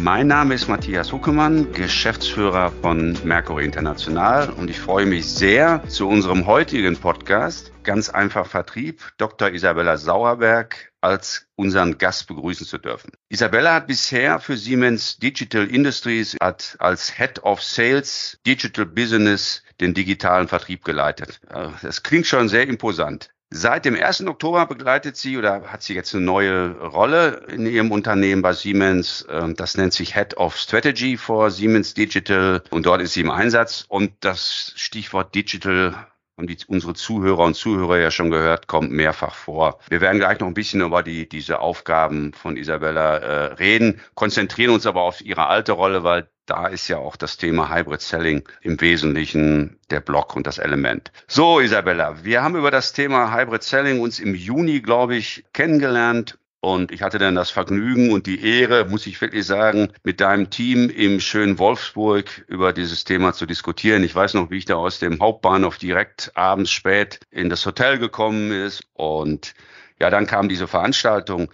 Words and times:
Mein 0.00 0.28
Name 0.28 0.54
ist 0.54 0.68
Matthias 0.68 1.12
Huckemann, 1.12 1.72
Geschäftsführer 1.72 2.70
von 2.82 3.18
Mercury 3.24 3.64
International 3.64 4.48
und 4.50 4.70
ich 4.70 4.78
freue 4.78 5.06
mich 5.06 5.26
sehr 5.26 5.82
zu 5.88 6.08
unserem 6.08 6.46
heutigen 6.46 6.96
Podcast 6.96 7.72
Ganz 7.82 8.08
einfach 8.08 8.46
Vertrieb, 8.46 9.02
Dr. 9.16 9.50
Isabella 9.50 9.96
Sauerberg, 9.96 10.92
als 11.00 11.48
unseren 11.56 11.98
Gast 11.98 12.28
begrüßen 12.28 12.64
zu 12.64 12.78
dürfen. 12.78 13.10
Isabella 13.28 13.74
hat 13.74 13.88
bisher 13.88 14.38
für 14.38 14.56
Siemens 14.56 15.16
Digital 15.18 15.66
Industries 15.66 16.36
als 16.38 17.16
Head 17.16 17.42
of 17.42 17.60
Sales 17.60 18.38
Digital 18.46 18.86
Business 18.86 19.64
den 19.80 19.94
digitalen 19.94 20.46
Vertrieb 20.46 20.84
geleitet. 20.84 21.40
Äh, 21.48 21.70
das 21.82 22.04
klingt 22.04 22.26
schon 22.26 22.48
sehr 22.48 22.68
imposant. 22.68 23.30
Seit 23.50 23.86
dem 23.86 23.94
1. 23.94 24.26
Oktober 24.26 24.66
begleitet 24.66 25.16
sie 25.16 25.38
oder 25.38 25.72
hat 25.72 25.82
sie 25.82 25.94
jetzt 25.94 26.14
eine 26.14 26.22
neue 26.22 26.78
Rolle 26.80 27.46
in 27.48 27.64
ihrem 27.64 27.90
Unternehmen 27.90 28.42
bei 28.42 28.52
Siemens. 28.52 29.26
Ähm, 29.30 29.56
das 29.56 29.76
nennt 29.76 29.94
sich 29.94 30.14
Head 30.14 30.36
of 30.36 30.54
Strategy 30.56 31.16
for 31.16 31.50
Siemens 31.50 31.94
Digital 31.94 32.62
und 32.70 32.84
dort 32.84 33.00
ist 33.00 33.14
sie 33.14 33.22
im 33.22 33.30
Einsatz. 33.30 33.86
Und 33.88 34.12
das 34.20 34.74
Stichwort 34.76 35.34
Digital 35.34 36.08
haben 36.38 36.46
die, 36.46 36.56
unsere 36.68 36.94
Zuhörer 36.94 37.44
und 37.44 37.54
Zuhörer 37.54 37.98
ja 37.98 38.10
schon 38.10 38.30
gehört, 38.30 38.68
kommt 38.68 38.92
mehrfach 38.92 39.34
vor. 39.34 39.80
Wir 39.88 40.00
werden 40.00 40.18
gleich 40.18 40.38
noch 40.38 40.46
ein 40.46 40.54
bisschen 40.54 40.80
über 40.80 41.02
die, 41.02 41.28
diese 41.28 41.58
Aufgaben 41.58 42.32
von 42.32 42.56
Isabella 42.56 43.16
äh, 43.16 43.44
reden, 43.54 44.00
konzentrieren 44.14 44.72
uns 44.72 44.86
aber 44.86 45.02
auf 45.02 45.20
ihre 45.20 45.48
alte 45.48 45.72
Rolle, 45.72 46.04
weil 46.04 46.28
da 46.46 46.66
ist 46.68 46.88
ja 46.88 46.96
auch 46.96 47.16
das 47.16 47.36
Thema 47.36 47.74
Hybrid 47.74 48.00
Selling 48.00 48.48
im 48.62 48.80
Wesentlichen 48.80 49.78
der 49.90 50.00
Block 50.00 50.34
und 50.34 50.46
das 50.46 50.58
Element. 50.58 51.12
So, 51.26 51.60
Isabella, 51.60 52.24
wir 52.24 52.42
haben 52.42 52.56
über 52.56 52.70
das 52.70 52.92
Thema 52.92 53.36
Hybrid 53.36 53.62
Selling 53.62 54.00
uns 54.00 54.18
im 54.18 54.34
Juni, 54.34 54.80
glaube 54.80 55.16
ich, 55.16 55.44
kennengelernt. 55.52 56.38
Und 56.60 56.90
ich 56.90 57.02
hatte 57.02 57.18
dann 57.18 57.36
das 57.36 57.50
Vergnügen 57.50 58.10
und 58.10 58.26
die 58.26 58.44
Ehre, 58.44 58.84
muss 58.84 59.06
ich 59.06 59.20
wirklich 59.20 59.46
sagen, 59.46 59.92
mit 60.02 60.20
deinem 60.20 60.50
Team 60.50 60.90
im 60.90 61.20
schönen 61.20 61.58
Wolfsburg 61.58 62.44
über 62.48 62.72
dieses 62.72 63.04
Thema 63.04 63.32
zu 63.32 63.46
diskutieren. 63.46 64.02
Ich 64.02 64.14
weiß 64.14 64.34
noch, 64.34 64.50
wie 64.50 64.58
ich 64.58 64.64
da 64.64 64.74
aus 64.74 64.98
dem 64.98 65.20
Hauptbahnhof 65.20 65.78
direkt 65.78 66.32
abends 66.34 66.72
spät 66.72 67.20
in 67.30 67.48
das 67.48 67.64
Hotel 67.64 67.98
gekommen 67.98 68.50
ist. 68.50 68.82
Und 68.94 69.54
ja, 70.00 70.10
dann 70.10 70.26
kam 70.26 70.48
diese 70.48 70.66
Veranstaltung. 70.66 71.48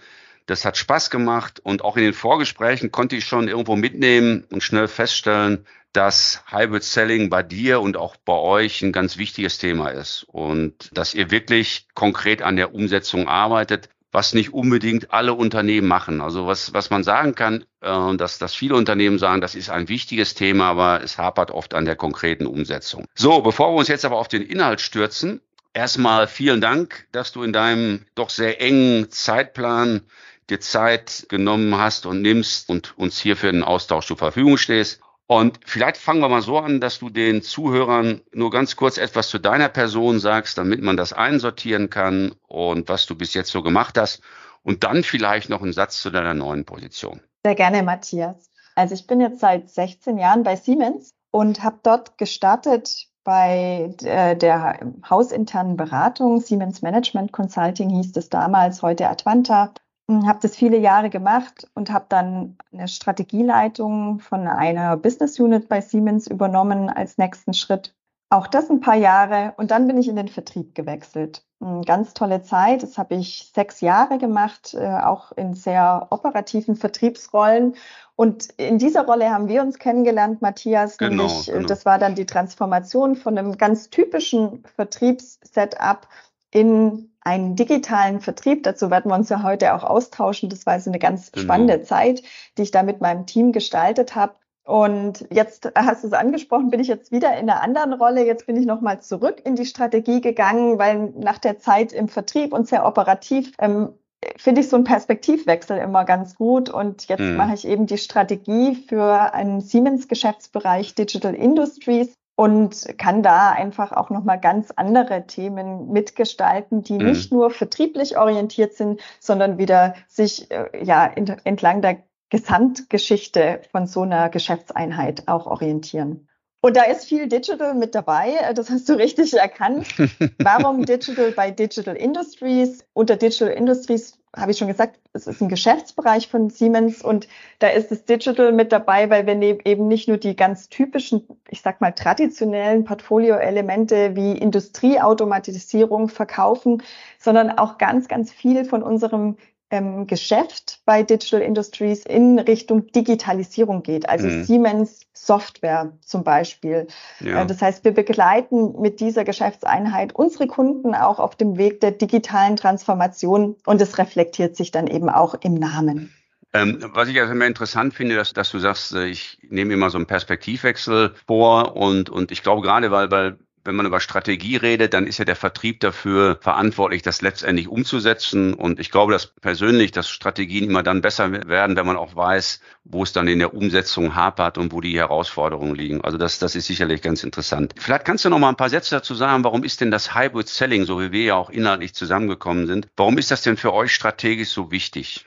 Das 0.47 0.65
hat 0.65 0.77
Spaß 0.77 1.11
gemacht 1.11 1.59
und 1.59 1.83
auch 1.83 1.97
in 1.97 2.03
den 2.03 2.13
Vorgesprächen 2.13 2.91
konnte 2.91 3.15
ich 3.15 3.25
schon 3.25 3.47
irgendwo 3.47 3.75
mitnehmen 3.75 4.45
und 4.51 4.63
schnell 4.63 4.87
feststellen, 4.87 5.65
dass 5.91 6.43
Hybrid 6.47 6.83
Selling 6.83 7.29
bei 7.29 7.41
dir 7.41 7.79
und 7.79 7.95
auch 7.95 8.15
bei 8.17 8.33
euch 8.33 8.81
ein 8.81 8.91
ganz 8.91 9.17
wichtiges 9.17 9.57
Thema 9.57 9.89
ist 9.89 10.23
und 10.27 10.89
dass 10.93 11.13
ihr 11.13 11.31
wirklich 11.31 11.87
konkret 11.93 12.41
an 12.41 12.57
der 12.57 12.75
Umsetzung 12.75 13.27
arbeitet 13.27 13.89
was 14.15 14.33
nicht 14.33 14.53
unbedingt 14.53 15.11
alle 15.11 15.33
Unternehmen 15.33 15.89
machen. 15.89 16.21
Also 16.21 16.47
was, 16.47 16.73
was 16.73 16.89
man 16.89 17.03
sagen 17.03 17.35
kann, 17.35 17.65
äh, 17.81 18.15
dass, 18.15 18.37
dass 18.37 18.55
viele 18.55 18.75
Unternehmen 18.75 19.19
sagen, 19.19 19.41
das 19.41 19.55
ist 19.55 19.69
ein 19.69 19.89
wichtiges 19.89 20.35
Thema, 20.35 20.69
aber 20.69 21.03
es 21.03 21.17
hapert 21.17 21.51
oft 21.51 21.73
an 21.73 21.83
der 21.83 21.97
konkreten 21.97 22.47
Umsetzung. 22.47 23.05
So, 23.13 23.41
bevor 23.41 23.73
wir 23.73 23.77
uns 23.77 23.89
jetzt 23.89 24.05
aber 24.05 24.15
auf 24.15 24.29
den 24.29 24.41
Inhalt 24.41 24.79
stürzen, 24.79 25.41
erstmal 25.73 26.27
vielen 26.27 26.61
Dank, 26.61 27.07
dass 27.11 27.33
du 27.33 27.43
in 27.43 27.51
deinem 27.51 28.05
doch 28.15 28.29
sehr 28.29 28.61
engen 28.61 29.11
Zeitplan 29.11 30.01
dir 30.49 30.61
Zeit 30.61 31.25
genommen 31.27 31.75
hast 31.77 32.05
und 32.05 32.21
nimmst 32.21 32.69
und 32.69 32.97
uns 32.97 33.19
hier 33.19 33.35
für 33.35 33.51
den 33.51 33.63
Austausch 33.63 34.07
zur 34.07 34.17
Verfügung 34.17 34.55
stehst. 34.55 35.01
Und 35.27 35.59
vielleicht 35.65 35.97
fangen 35.97 36.21
wir 36.21 36.29
mal 36.29 36.41
so 36.41 36.59
an, 36.59 36.79
dass 36.79 36.99
du 36.99 37.09
den 37.09 37.41
Zuhörern 37.41 38.21
nur 38.31 38.51
ganz 38.51 38.75
kurz 38.75 38.97
etwas 38.97 39.29
zu 39.29 39.39
deiner 39.39 39.69
Person 39.69 40.19
sagst, 40.19 40.57
damit 40.57 40.81
man 40.81 40.97
das 40.97 41.13
einsortieren 41.13 41.89
kann 41.89 42.33
und 42.47 42.89
was 42.89 43.07
du 43.07 43.15
bis 43.15 43.33
jetzt 43.33 43.51
so 43.51 43.63
gemacht 43.63 43.97
hast. 43.97 44.21
Und 44.61 44.83
dann 44.83 45.03
vielleicht 45.03 45.49
noch 45.49 45.61
einen 45.61 45.73
Satz 45.73 46.01
zu 46.01 46.11
deiner 46.11 46.33
neuen 46.33 46.65
Position. 46.65 47.21
Sehr 47.43 47.55
gerne, 47.55 47.83
Matthias. 47.83 48.49
Also 48.75 48.93
ich 48.93 49.07
bin 49.07 49.21
jetzt 49.21 49.39
seit 49.39 49.69
16 49.69 50.17
Jahren 50.17 50.43
bei 50.43 50.55
Siemens 50.55 51.13
und 51.31 51.63
habe 51.63 51.79
dort 51.81 52.17
gestartet 52.17 53.07
bei 53.23 53.95
äh, 54.03 54.35
der 54.35 54.79
hausinternen 55.09 55.77
Beratung. 55.77 56.39
Siemens 56.39 56.81
Management 56.81 57.31
Consulting 57.31 57.89
hieß 57.89 58.15
es 58.15 58.29
damals, 58.29 58.81
heute 58.81 59.09
Advanta 59.09 59.73
habe 60.07 60.39
das 60.41 60.55
viele 60.55 60.77
Jahre 60.77 61.09
gemacht 61.09 61.67
und 61.73 61.91
habe 61.91 62.05
dann 62.09 62.57
eine 62.71 62.87
Strategieleitung 62.87 64.19
von 64.19 64.47
einer 64.47 64.97
Business 64.97 65.39
Unit 65.39 65.67
bei 65.67 65.81
Siemens 65.81 66.27
übernommen 66.27 66.89
als 66.89 67.17
nächsten 67.17 67.53
Schritt. 67.53 67.95
Auch 68.29 68.47
das 68.47 68.69
ein 68.69 68.79
paar 68.81 68.95
Jahre 68.95 69.53
und 69.57 69.71
dann 69.71 69.87
bin 69.87 69.97
ich 69.97 70.07
in 70.07 70.15
den 70.15 70.27
Vertrieb 70.27 70.75
gewechselt. 70.75 71.45
Eine 71.59 71.81
ganz 71.81 72.13
tolle 72.13 72.41
Zeit. 72.41 72.83
Das 72.83 72.97
habe 72.97 73.15
ich 73.15 73.51
sechs 73.53 73.81
Jahre 73.81 74.17
gemacht, 74.17 74.73
äh, 74.73 74.85
auch 74.85 75.31
in 75.31 75.53
sehr 75.53 76.07
operativen 76.09 76.75
Vertriebsrollen. 76.75 77.75
Und 78.15 78.49
in 78.57 78.77
dieser 78.77 79.05
Rolle 79.05 79.29
haben 79.29 79.47
wir 79.47 79.61
uns 79.61 79.79
kennengelernt, 79.79 80.41
Matthias. 80.41 80.97
Genau, 80.97 81.23
nämlich, 81.23 81.49
äh, 81.49 81.53
genau. 81.53 81.67
das 81.67 81.85
war 81.85 81.97
dann 81.97 82.15
die 82.15 82.25
Transformation 82.25 83.15
von 83.15 83.37
einem 83.37 83.57
ganz 83.57 83.89
typischen 83.89 84.63
Vertriebssetup 84.75 86.07
in 86.55 87.11
einen 87.19 87.57
digitalen 87.57 88.21
Vertrieb. 88.21 88.63
Dazu 88.63 88.89
werden 88.89 89.11
wir 89.11 89.15
uns 89.15 89.27
ja 89.27 89.43
heute 89.43 89.73
auch 89.73 89.83
austauschen. 89.83 90.49
Das 90.49 90.65
war 90.65 90.79
so 90.79 90.89
eine 90.89 90.99
ganz 90.99 91.31
genau. 91.31 91.43
spannende 91.43 91.81
Zeit, 91.81 92.23
die 92.57 92.61
ich 92.61 92.71
da 92.71 92.81
mit 92.81 93.01
meinem 93.01 93.25
Team 93.25 93.51
gestaltet 93.51 94.15
habe. 94.15 94.35
Und 94.63 95.27
jetzt 95.31 95.69
hast 95.75 96.03
du 96.03 96.07
es 96.07 96.13
angesprochen, 96.13 96.69
bin 96.69 96.79
ich 96.79 96.87
jetzt 96.87 97.11
wieder 97.11 97.37
in 97.37 97.49
einer 97.49 97.61
anderen 97.61 97.93
Rolle. 97.93 98.25
Jetzt 98.25 98.47
bin 98.47 98.55
ich 98.55 98.65
nochmal 98.65 99.01
zurück 99.01 99.41
in 99.43 99.55
die 99.55 99.65
Strategie 99.65 100.21
gegangen, 100.21 100.79
weil 100.79 101.13
nach 101.17 101.37
der 101.39 101.59
Zeit 101.59 101.91
im 101.91 102.07
Vertrieb 102.07 102.53
und 102.53 102.69
sehr 102.69 102.85
operativ 102.85 103.51
ähm, 103.59 103.89
finde 104.37 104.61
ich 104.61 104.69
so 104.69 104.77
einen 104.77 104.85
Perspektivwechsel 104.85 105.77
immer 105.77 106.05
ganz 106.05 106.35
gut. 106.35 106.69
Und 106.69 107.09
jetzt 107.09 107.19
mhm. 107.19 107.35
mache 107.35 107.55
ich 107.55 107.67
eben 107.67 107.85
die 107.85 107.97
Strategie 107.97 108.75
für 108.75 109.33
einen 109.33 109.59
Siemens-Geschäftsbereich 109.59 110.95
Digital 110.95 111.35
Industries 111.35 112.15
und 112.35 112.97
kann 112.97 113.23
da 113.23 113.51
einfach 113.51 113.91
auch 113.91 114.09
nochmal 114.09 114.39
ganz 114.39 114.71
andere 114.75 115.25
Themen 115.25 115.91
mitgestalten, 115.91 116.83
die 116.83 116.93
mhm. 116.93 117.05
nicht 117.05 117.31
nur 117.31 117.49
vertrieblich 117.49 118.17
orientiert 118.17 118.73
sind, 118.73 119.01
sondern 119.19 119.57
wieder 119.57 119.95
sich 120.07 120.51
äh, 120.51 120.83
ja 120.83 121.05
entlang 121.05 121.81
der 121.81 122.03
Gesamtgeschichte 122.29 123.61
von 123.71 123.87
so 123.87 124.01
einer 124.01 124.29
Geschäftseinheit 124.29 125.27
auch 125.27 125.45
orientieren. 125.45 126.27
Und 126.65 126.75
da 126.75 126.81
ist 126.81 127.05
viel 127.05 127.27
Digital 127.27 127.75
mit 127.75 127.93
dabei. 127.93 128.51
Das 128.55 128.71
hast 128.71 128.89
du 128.89 128.93
richtig 128.93 129.35
erkannt. 129.35 129.85
Warum 130.39 130.83
Digital 130.83 131.31
bei 131.31 131.51
Digital 131.51 131.95
Industries? 131.95 132.83
Unter 132.93 133.17
Digital 133.17 133.49
Industries 133.49 134.17
habe 134.35 134.51
ich 134.51 134.57
schon 134.57 134.67
gesagt, 134.67 134.99
es 135.13 135.27
ist 135.27 135.41
ein 135.41 135.49
Geschäftsbereich 135.49 136.27
von 136.27 136.49
Siemens 136.49 137.01
und 137.01 137.27
da 137.59 137.67
ist 137.67 137.91
das 137.91 138.05
Digital 138.05 138.51
mit 138.51 138.71
dabei, 138.71 139.09
weil 139.09 139.25
wir 139.25 139.35
ne-, 139.35 139.59
eben 139.65 139.87
nicht 139.87 140.07
nur 140.07 140.17
die 140.17 140.35
ganz 140.35 140.69
typischen, 140.69 141.27
ich 141.49 141.61
sag 141.61 141.81
mal 141.81 141.91
traditionellen 141.91 142.83
Portfolio-Elemente 142.83 144.15
wie 144.15 144.37
Industrieautomatisierung 144.37 146.09
verkaufen, 146.09 146.83
sondern 147.19 147.51
auch 147.51 147.77
ganz, 147.77 148.07
ganz 148.07 148.31
viel 148.31 148.65
von 148.65 148.83
unserem 148.83 149.37
ähm, 149.71 150.07
Geschäft 150.07 150.79
bei 150.85 151.03
Digital 151.03 151.41
Industries 151.41 152.05
in 152.05 152.39
Richtung 152.39 152.87
Digitalisierung 152.91 153.83
geht, 153.83 154.07
also 154.07 154.27
mhm. 154.27 154.43
Siemens 154.43 155.01
Software 155.13 155.93
zum 156.01 156.23
Beispiel. 156.23 156.87
Ja. 157.19 157.41
Äh, 157.41 157.45
das 157.45 157.61
heißt, 157.61 157.83
wir 157.83 157.91
begleiten 157.91 158.79
mit 158.79 158.99
dieser 158.99 159.23
Geschäftseinheit 159.23 160.13
unsere 160.13 160.47
Kunden 160.47 160.93
auch 160.93 161.19
auf 161.19 161.35
dem 161.35 161.57
Weg 161.57 161.81
der 161.81 161.91
digitalen 161.91 162.55
Transformation 162.55 163.55
und 163.65 163.81
es 163.81 163.97
reflektiert 163.97 164.55
sich 164.55 164.71
dann 164.71 164.87
eben 164.87 165.09
auch 165.09 165.35
im 165.41 165.55
Namen. 165.55 166.13
Ähm, 166.53 166.79
was 166.93 167.09
ich 167.09 167.19
also 167.19 167.33
immer 167.33 167.47
interessant 167.47 167.93
finde, 167.93 168.15
dass, 168.15 168.31
dass 168.31 168.51
du 168.51 168.59
sagst, 168.59 168.93
äh, 168.93 169.07
ich 169.07 169.39
nehme 169.49 169.73
immer 169.73 169.89
so 169.89 169.97
einen 169.97 170.05
Perspektivwechsel 170.05 171.13
vor 171.27 171.75
und, 171.75 172.09
und 172.09 172.31
ich 172.31 172.43
glaube 172.43 172.61
gerade, 172.61 172.91
weil, 172.91 173.11
weil 173.11 173.37
wenn 173.65 173.75
man 173.75 173.85
über 173.85 173.99
Strategie 173.99 174.55
redet, 174.55 174.93
dann 174.93 175.07
ist 175.07 175.17
ja 175.17 175.25
der 175.25 175.35
Vertrieb 175.35 175.79
dafür 175.79 176.37
verantwortlich, 176.39 177.01
das 177.01 177.21
letztendlich 177.21 177.67
umzusetzen. 177.67 178.53
Und 178.53 178.79
ich 178.79 178.91
glaube, 178.91 179.11
dass 179.11 179.27
persönlich, 179.27 179.91
dass 179.91 180.07
Strategien 180.07 180.69
immer 180.69 180.83
dann 180.83 181.01
besser 181.01 181.31
werden, 181.47 181.75
wenn 181.75 181.85
man 181.85 181.97
auch 181.97 182.15
weiß, 182.15 182.61
wo 182.85 183.03
es 183.03 183.11
dann 183.11 183.27
in 183.27 183.39
der 183.39 183.53
Umsetzung 183.53 184.15
hapert 184.15 184.57
und 184.57 184.71
wo 184.71 184.81
die 184.81 184.97
Herausforderungen 184.97 185.75
liegen. 185.75 186.01
Also 186.01 186.17
das, 186.17 186.37
das 186.37 186.55
ist 186.55 186.67
sicherlich 186.67 187.01
ganz 187.01 187.23
interessant. 187.23 187.73
Vielleicht 187.77 188.05
kannst 188.05 188.23
du 188.23 188.29
noch 188.29 188.39
mal 188.39 188.49
ein 188.49 188.55
paar 188.55 188.69
Sätze 188.69 188.95
dazu 188.95 189.15
sagen, 189.15 189.43
warum 189.43 189.63
ist 189.63 189.81
denn 189.81 189.91
das 189.91 190.15
Hybrid 190.15 190.47
Selling, 190.47 190.85
so 190.85 191.01
wie 191.01 191.11
wir 191.11 191.23
ja 191.23 191.35
auch 191.35 191.49
inhaltlich 191.49 191.95
zusammengekommen 191.95 192.67
sind, 192.67 192.87
warum 192.95 193.17
ist 193.17 193.31
das 193.31 193.41
denn 193.41 193.57
für 193.57 193.73
euch 193.73 193.93
strategisch 193.93 194.49
so 194.49 194.71
wichtig? 194.71 195.25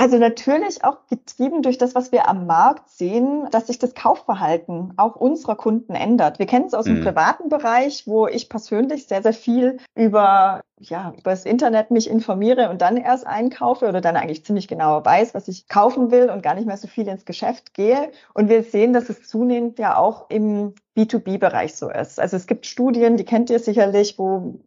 Also 0.00 0.16
natürlich 0.16 0.82
auch 0.82 0.96
getrieben 1.10 1.60
durch 1.60 1.76
das, 1.76 1.94
was 1.94 2.10
wir 2.10 2.26
am 2.26 2.46
Markt 2.46 2.88
sehen, 2.88 3.46
dass 3.50 3.66
sich 3.66 3.78
das 3.78 3.92
Kaufverhalten 3.92 4.94
auch 4.96 5.14
unserer 5.14 5.56
Kunden 5.56 5.94
ändert. 5.94 6.38
Wir 6.38 6.46
kennen 6.46 6.64
es 6.64 6.72
aus 6.72 6.86
dem 6.86 7.00
mhm. 7.00 7.04
privaten 7.04 7.50
Bereich, 7.50 8.06
wo 8.06 8.26
ich 8.26 8.48
persönlich 8.48 9.06
sehr, 9.06 9.22
sehr 9.22 9.34
viel 9.34 9.76
über 9.94 10.62
ja, 10.78 11.12
über 11.18 11.32
das 11.32 11.44
Internet 11.44 11.90
mich 11.90 12.08
informiere 12.08 12.70
und 12.70 12.80
dann 12.80 12.96
erst 12.96 13.26
einkaufe 13.26 13.86
oder 13.86 14.00
dann 14.00 14.16
eigentlich 14.16 14.46
ziemlich 14.46 14.68
genau 14.68 15.04
weiß, 15.04 15.34
was 15.34 15.48
ich 15.48 15.68
kaufen 15.68 16.10
will 16.10 16.30
und 16.30 16.42
gar 16.42 16.54
nicht 16.54 16.66
mehr 16.66 16.78
so 16.78 16.88
viel 16.88 17.06
ins 17.06 17.26
Geschäft 17.26 17.74
gehe. 17.74 18.10
Und 18.32 18.48
wir 18.48 18.62
sehen, 18.62 18.94
dass 18.94 19.10
es 19.10 19.28
zunehmend 19.28 19.78
ja 19.78 19.98
auch 19.98 20.30
im 20.30 20.72
B2B-Bereich 20.96 21.74
so 21.74 21.90
ist. 21.90 22.18
Also 22.18 22.38
es 22.38 22.46
gibt 22.46 22.64
Studien, 22.64 23.18
die 23.18 23.26
kennt 23.26 23.50
ihr 23.50 23.58
sicherlich, 23.58 24.18
wo 24.18 24.60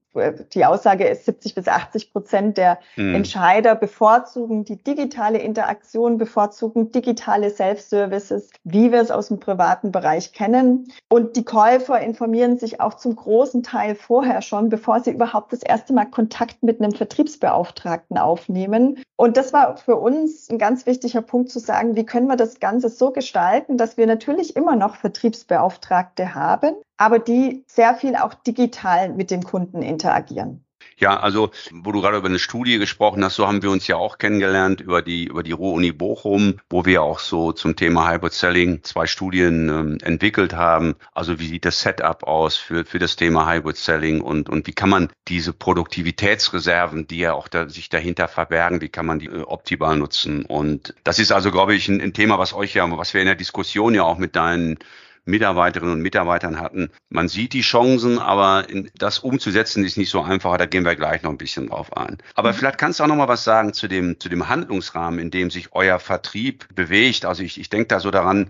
die 0.54 0.66
Aussage 0.66 1.08
ist, 1.08 1.26
70 1.26 1.56
bis 1.56 1.68
80 1.68 2.14
Prozent 2.14 2.58
der 2.58 2.78
mhm. 2.96 3.16
Entscheider 3.16 3.74
bevorzugen 3.74 4.66
die 4.66 4.78
digitale 4.78 5.40
Interaktion, 5.40 6.20
bevorzugen 6.20 6.92
digitale 6.92 7.50
Self-Services, 7.50 8.52
wie 8.64 8.92
wir 8.92 9.02
es 9.02 9.10
aus 9.10 9.30
dem 9.30 9.40
privaten 9.40 9.92
Bereich 9.92 10.32
kennen. 10.32 10.92
Und 11.10 11.36
die 11.36 11.44
Käufer 11.44 12.00
informieren 12.00 12.60
sich 12.60 12.80
auch 12.80 12.94
zum 12.94 13.16
großen 13.16 13.64
Teil 13.64 13.96
vorher 13.96 14.44
schon, 14.44 14.70
bevor 14.70 15.00
sie 15.00 15.12
überhaupt 15.12 15.52
das 15.54 15.64
erste 15.64 15.94
Mal 15.94 16.04
mal 16.04 16.12
Kontakt 16.12 16.64
mit 16.64 16.82
einem 16.82 16.94
Vertriebsbeauftragten 16.94 18.18
aufnehmen. 18.18 19.04
Und 19.16 19.38
das 19.38 19.54
war 19.54 19.78
für 19.78 19.96
uns 19.96 20.50
ein 20.50 20.58
ganz 20.58 20.86
wichtiger 20.86 21.22
Punkt 21.22 21.50
zu 21.50 21.60
sagen, 21.60 21.96
wie 21.96 22.06
können 22.06 22.28
wir 22.28 22.36
das 22.36 22.60
Ganze 22.60 22.90
so 22.90 23.12
gestalten, 23.12 23.78
dass 23.78 23.98
wir 23.98 24.08
natürlich 24.08 24.56
immer 24.56 24.76
noch 24.76 24.96
Vertriebsbeauftragte 24.96 26.36
haben, 26.36 26.76
aber 26.98 27.20
die 27.20 27.64
sehr 27.68 27.96
viel 27.96 28.16
auch 28.16 28.34
digital 28.34 29.14
mit 29.14 29.32
dem 29.32 29.44
Kunden 29.44 29.82
interagieren. 29.82 30.64
Ja, 30.98 31.20
also 31.20 31.52
wo 31.72 31.92
du 31.92 32.02
gerade 32.02 32.18
über 32.18 32.28
eine 32.28 32.40
Studie 32.40 32.78
gesprochen 32.78 33.24
hast, 33.24 33.36
so 33.36 33.48
haben 33.48 33.64
wir 33.64 33.72
uns 33.72 33.88
ja 33.88 33.96
auch 33.96 34.18
kennengelernt 34.18 34.82
über 34.82 35.02
die 35.02 35.26
über 35.26 35.44
die 35.44 35.52
Ruhr-Uni 35.52 35.92
Bochum, 35.92 36.60
wo 36.70 36.86
wir 36.86 37.02
auch 37.02 37.20
so 37.20 37.52
zum 37.52 37.76
Thema 37.76 38.10
Hybrid 38.12 38.34
Selling 38.34 38.84
zwei 38.84 39.08
Studien 39.08 39.70
ähm, 39.70 39.98
entwickelt 40.02 40.54
haben. 40.54 40.96
Also 41.14 41.40
wie 41.40 41.48
sieht 41.48 41.66
das 41.66 41.82
Setup 41.82 42.24
aus 42.24 42.56
für 42.56 42.86
für 42.86 43.00
das 43.00 43.16
Thema 43.16 43.52
Hybrid 43.52 43.78
Selling 43.78 44.22
und 44.22 44.50
und 44.50 44.68
wie 44.68 44.74
kann 44.74 44.90
man 44.90 45.10
diese 45.28 45.54
Produktivitätsreserven, 45.54 47.08
die 47.08 47.20
ja 47.20 47.34
auch 47.34 47.48
da, 47.48 47.68
sich 47.70 47.90
dahinter 47.90 48.28
verbergen, 48.28 48.82
wie 48.82 48.90
kann 48.90 49.06
man 49.06 49.20
die 49.20 49.28
äh, 49.28 49.42
optimal 49.42 49.98
nutzen? 49.98 50.46
Und 50.46 50.94
das 51.04 51.20
ist 51.20 51.32
also, 51.32 51.52
glaube 51.52 51.76
ich, 51.76 51.88
ein, 51.90 52.02
ein 52.02 52.14
Thema, 52.14 52.40
was 52.40 52.54
euch 52.54 52.76
ja, 52.76 52.98
was 52.98 53.14
wir 53.14 53.22
in 53.22 53.28
der 53.28 53.36
Diskussion 53.36 53.96
ja 53.96 54.04
auch 54.04 54.18
mit 54.18 54.36
deinen 54.36 54.78
Mitarbeiterinnen 55.26 55.96
und 55.96 56.02
Mitarbeitern 56.02 56.60
hatten. 56.60 56.90
Man 57.10 57.28
sieht 57.28 57.54
die 57.54 57.62
Chancen, 57.62 58.20
aber 58.20 58.66
das 58.98 59.20
umzusetzen 59.20 59.86
ist 59.86 59.98
nicht 59.98 60.10
so 60.10 60.22
einfach. 60.22 60.58
Da 60.58 60.66
gehen 60.66 60.84
wir 60.84 60.96
gleich 60.96 61.24
noch 61.24 61.32
ein 61.32 61.38
bisschen 61.38 61.68
drauf 61.68 61.96
ein. 61.96 62.18
Aber 62.36 62.52
mhm. 62.52 62.56
vielleicht 62.56 62.78
kannst 62.78 63.00
du 63.00 63.04
auch 63.04 63.08
noch 63.08 63.16
mal 63.16 63.28
was 63.28 63.44
sagen 63.44 63.74
zu 63.74 63.88
dem, 63.88 64.20
zu 64.20 64.30
dem 64.30 64.50
Handlungsrahmen, 64.50 65.20
in 65.20 65.32
dem 65.32 65.50
sich 65.50 65.70
euer 65.74 66.00
Vertrieb 66.00 66.68
bewegt. 66.76 67.26
Also 67.26 67.44
ich, 67.44 67.60
ich 67.60 67.70
denke 67.70 67.88
da 67.88 68.00
so 68.00 68.12
daran, 68.12 68.50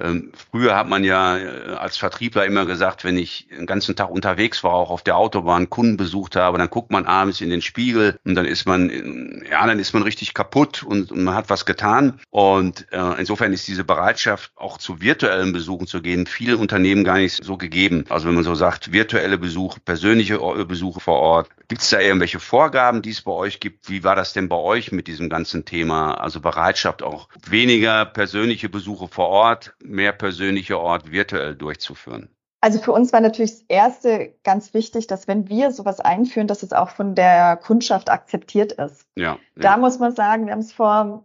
ähm, 0.00 0.32
früher 0.50 0.76
hat 0.76 0.88
man 0.88 1.04
ja 1.04 1.36
äh, 1.36 1.74
als 1.74 1.96
Vertriebler 1.96 2.46
immer 2.46 2.64
gesagt, 2.64 3.04
wenn 3.04 3.18
ich 3.18 3.48
den 3.48 3.66
ganzen 3.66 3.94
Tag 3.94 4.10
unterwegs 4.10 4.64
war, 4.64 4.72
auch 4.72 4.90
auf 4.90 5.02
der 5.02 5.16
Autobahn 5.16 5.68
Kunden 5.68 5.96
besucht 5.96 6.36
habe, 6.36 6.58
dann 6.58 6.70
guckt 6.70 6.90
man 6.90 7.04
abends 7.04 7.40
in 7.40 7.50
den 7.50 7.60
Spiegel 7.60 8.16
und 8.24 8.34
dann 8.34 8.46
ist 8.46 8.66
man, 8.66 9.42
ja, 9.50 9.66
dann 9.66 9.78
ist 9.78 9.92
man 9.92 10.02
richtig 10.02 10.32
kaputt 10.34 10.82
und, 10.82 11.12
und 11.12 11.24
man 11.24 11.34
hat 11.34 11.50
was 11.50 11.66
getan. 11.66 12.20
Und 12.30 12.86
äh, 12.92 13.20
insofern 13.20 13.52
ist 13.52 13.68
diese 13.68 13.84
Bereitschaft, 13.84 14.52
auch 14.56 14.78
zu 14.78 15.00
virtuellen 15.00 15.52
Besuchen 15.52 15.86
zu 15.86 16.00
gehen, 16.00 16.26
vielen 16.26 16.58
Unternehmen 16.58 17.04
gar 17.04 17.18
nicht 17.18 17.44
so 17.44 17.56
gegeben. 17.56 18.04
Also 18.08 18.28
wenn 18.28 18.34
man 18.34 18.44
so 18.44 18.54
sagt, 18.54 18.92
virtuelle 18.92 19.36
Besuche, 19.36 19.80
persönliche 19.80 20.38
Besuche 20.64 21.00
vor 21.00 21.18
Ort. 21.18 21.48
Gibt 21.72 21.80
es 21.80 21.88
da 21.88 22.00
irgendwelche 22.00 22.38
Vorgaben, 22.38 23.00
die 23.00 23.08
es 23.08 23.22
bei 23.22 23.32
euch 23.32 23.58
gibt? 23.58 23.88
Wie 23.88 24.04
war 24.04 24.14
das 24.14 24.34
denn 24.34 24.50
bei 24.50 24.56
euch 24.56 24.92
mit 24.92 25.06
diesem 25.06 25.30
ganzen 25.30 25.64
Thema? 25.64 26.20
Also 26.20 26.38
Bereitschaft 26.38 27.02
auch 27.02 27.30
weniger 27.48 28.04
persönliche 28.04 28.68
Besuche 28.68 29.08
vor 29.08 29.28
Ort, 29.30 29.74
mehr 29.82 30.12
persönliche 30.12 30.78
Ort 30.78 31.10
virtuell 31.10 31.56
durchzuführen? 31.56 32.28
Also 32.60 32.78
für 32.78 32.92
uns 32.92 33.14
war 33.14 33.22
natürlich 33.22 33.52
das 33.52 33.64
Erste 33.68 34.34
ganz 34.44 34.74
wichtig, 34.74 35.06
dass 35.06 35.26
wenn 35.28 35.48
wir 35.48 35.70
sowas 35.70 35.98
einführen, 35.98 36.46
dass 36.46 36.62
es 36.62 36.74
auch 36.74 36.90
von 36.90 37.14
der 37.14 37.56
Kundschaft 37.56 38.10
akzeptiert 38.10 38.72
ist. 38.72 39.06
Ja. 39.16 39.38
Da 39.56 39.70
ja. 39.70 39.76
muss 39.78 39.98
man 39.98 40.14
sagen, 40.14 40.44
wir 40.44 40.52
haben 40.52 40.60
es 40.60 40.74
vor 40.74 41.24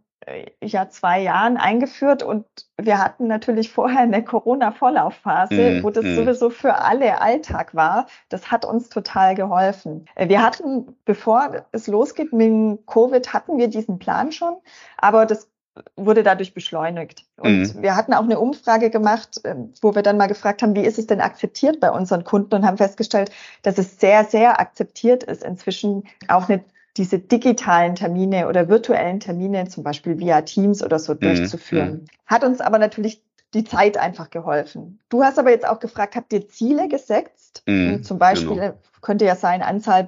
ja, 0.64 0.90
zwei 0.90 1.22
Jahren 1.22 1.58
eingeführt 1.58 2.24
und 2.24 2.46
wir 2.78 3.04
hatten 3.04 3.28
natürlich 3.28 3.72
vorher 3.72 4.02
eine 4.02 4.24
Corona-Vorlaufphase, 4.24 5.80
mm, 5.80 5.84
wo 5.84 5.90
das 5.90 6.04
mm. 6.04 6.16
sowieso 6.16 6.50
für 6.50 6.76
alle 6.76 7.22
Alltag 7.22 7.74
war. 7.76 8.08
Das 8.30 8.52
hat 8.52 8.66
uns 8.66 8.90
total 8.90 9.36
geholfen. 9.36 10.06
Äh, 10.16 10.30
wir 10.30 10.44
hatten, 10.44 10.96
bevor 11.06 11.66
es 11.72 11.88
losgeht 11.88 12.34
mit 12.34 12.86
Covid, 12.88 13.34
hatten 13.34 13.58
wir 13.58 13.68
diesen 13.70 14.00
Plan 14.00 14.32
schon, 14.32 14.58
aber 14.98 15.26
das 15.26 15.50
wurde 15.96 16.24
dadurch 16.24 16.54
beschleunigt. 16.54 17.26
Und 17.38 17.76
mhm. 17.76 17.82
wir 17.82 17.96
hatten 17.96 18.14
auch 18.14 18.24
eine 18.24 18.40
Umfrage 18.40 18.90
gemacht, 18.90 19.42
ähm, 19.44 19.74
wo 19.82 19.96
wir 19.96 20.02
dann 20.02 20.18
mal 20.18 20.28
gefragt 20.28 20.62
haben, 20.62 20.76
wie 20.76 20.86
ist 20.86 21.00
es 21.00 21.08
denn 21.08 21.22
akzeptiert 21.22 21.80
bei 21.80 21.92
unseren 21.92 22.24
Kunden 22.24 22.56
und 22.56 22.66
haben 22.66 22.78
festgestellt, 22.78 23.32
dass 23.62 23.78
es 23.78 24.00
sehr, 24.00 24.26
sehr 24.26 24.60
akzeptiert 24.60 25.24
ist, 25.24 25.44
inzwischen 25.44 26.04
auch 26.28 26.50
eine 26.50 26.64
diese 26.98 27.20
digitalen 27.20 27.96
Termine 27.96 28.48
oder 28.48 28.70
virtuellen 28.70 29.20
Termine, 29.20 29.68
zum 29.68 29.84
Beispiel 29.84 30.20
via 30.20 30.42
Teams 30.42 30.84
oder 30.84 31.00
so, 31.00 31.14
mhm. 31.14 31.20
durchzuführen. 31.20 31.92
Mhm. 31.92 32.06
Hat 32.26 32.44
uns 32.44 32.62
aber 32.62 32.80
natürlich 32.80 33.22
die 33.54 33.64
Zeit 33.64 33.98
einfach 33.98 34.30
geholfen. 34.30 35.00
Du 35.10 35.24
hast 35.24 35.40
aber 35.40 35.52
jetzt 35.52 35.68
auch 35.68 35.80
gefragt, 35.80 36.16
habt 36.16 36.34
ihr 36.34 36.48
Ziele 36.50 36.88
gesetzt? 36.88 37.64
Mhm, 37.66 38.04
zum 38.04 38.20
Beispiel 38.20 38.56
genau. 38.56 38.74
könnte 39.02 39.26
ja 39.26 39.36
sein, 39.36 39.62
Anzahl 39.62 40.06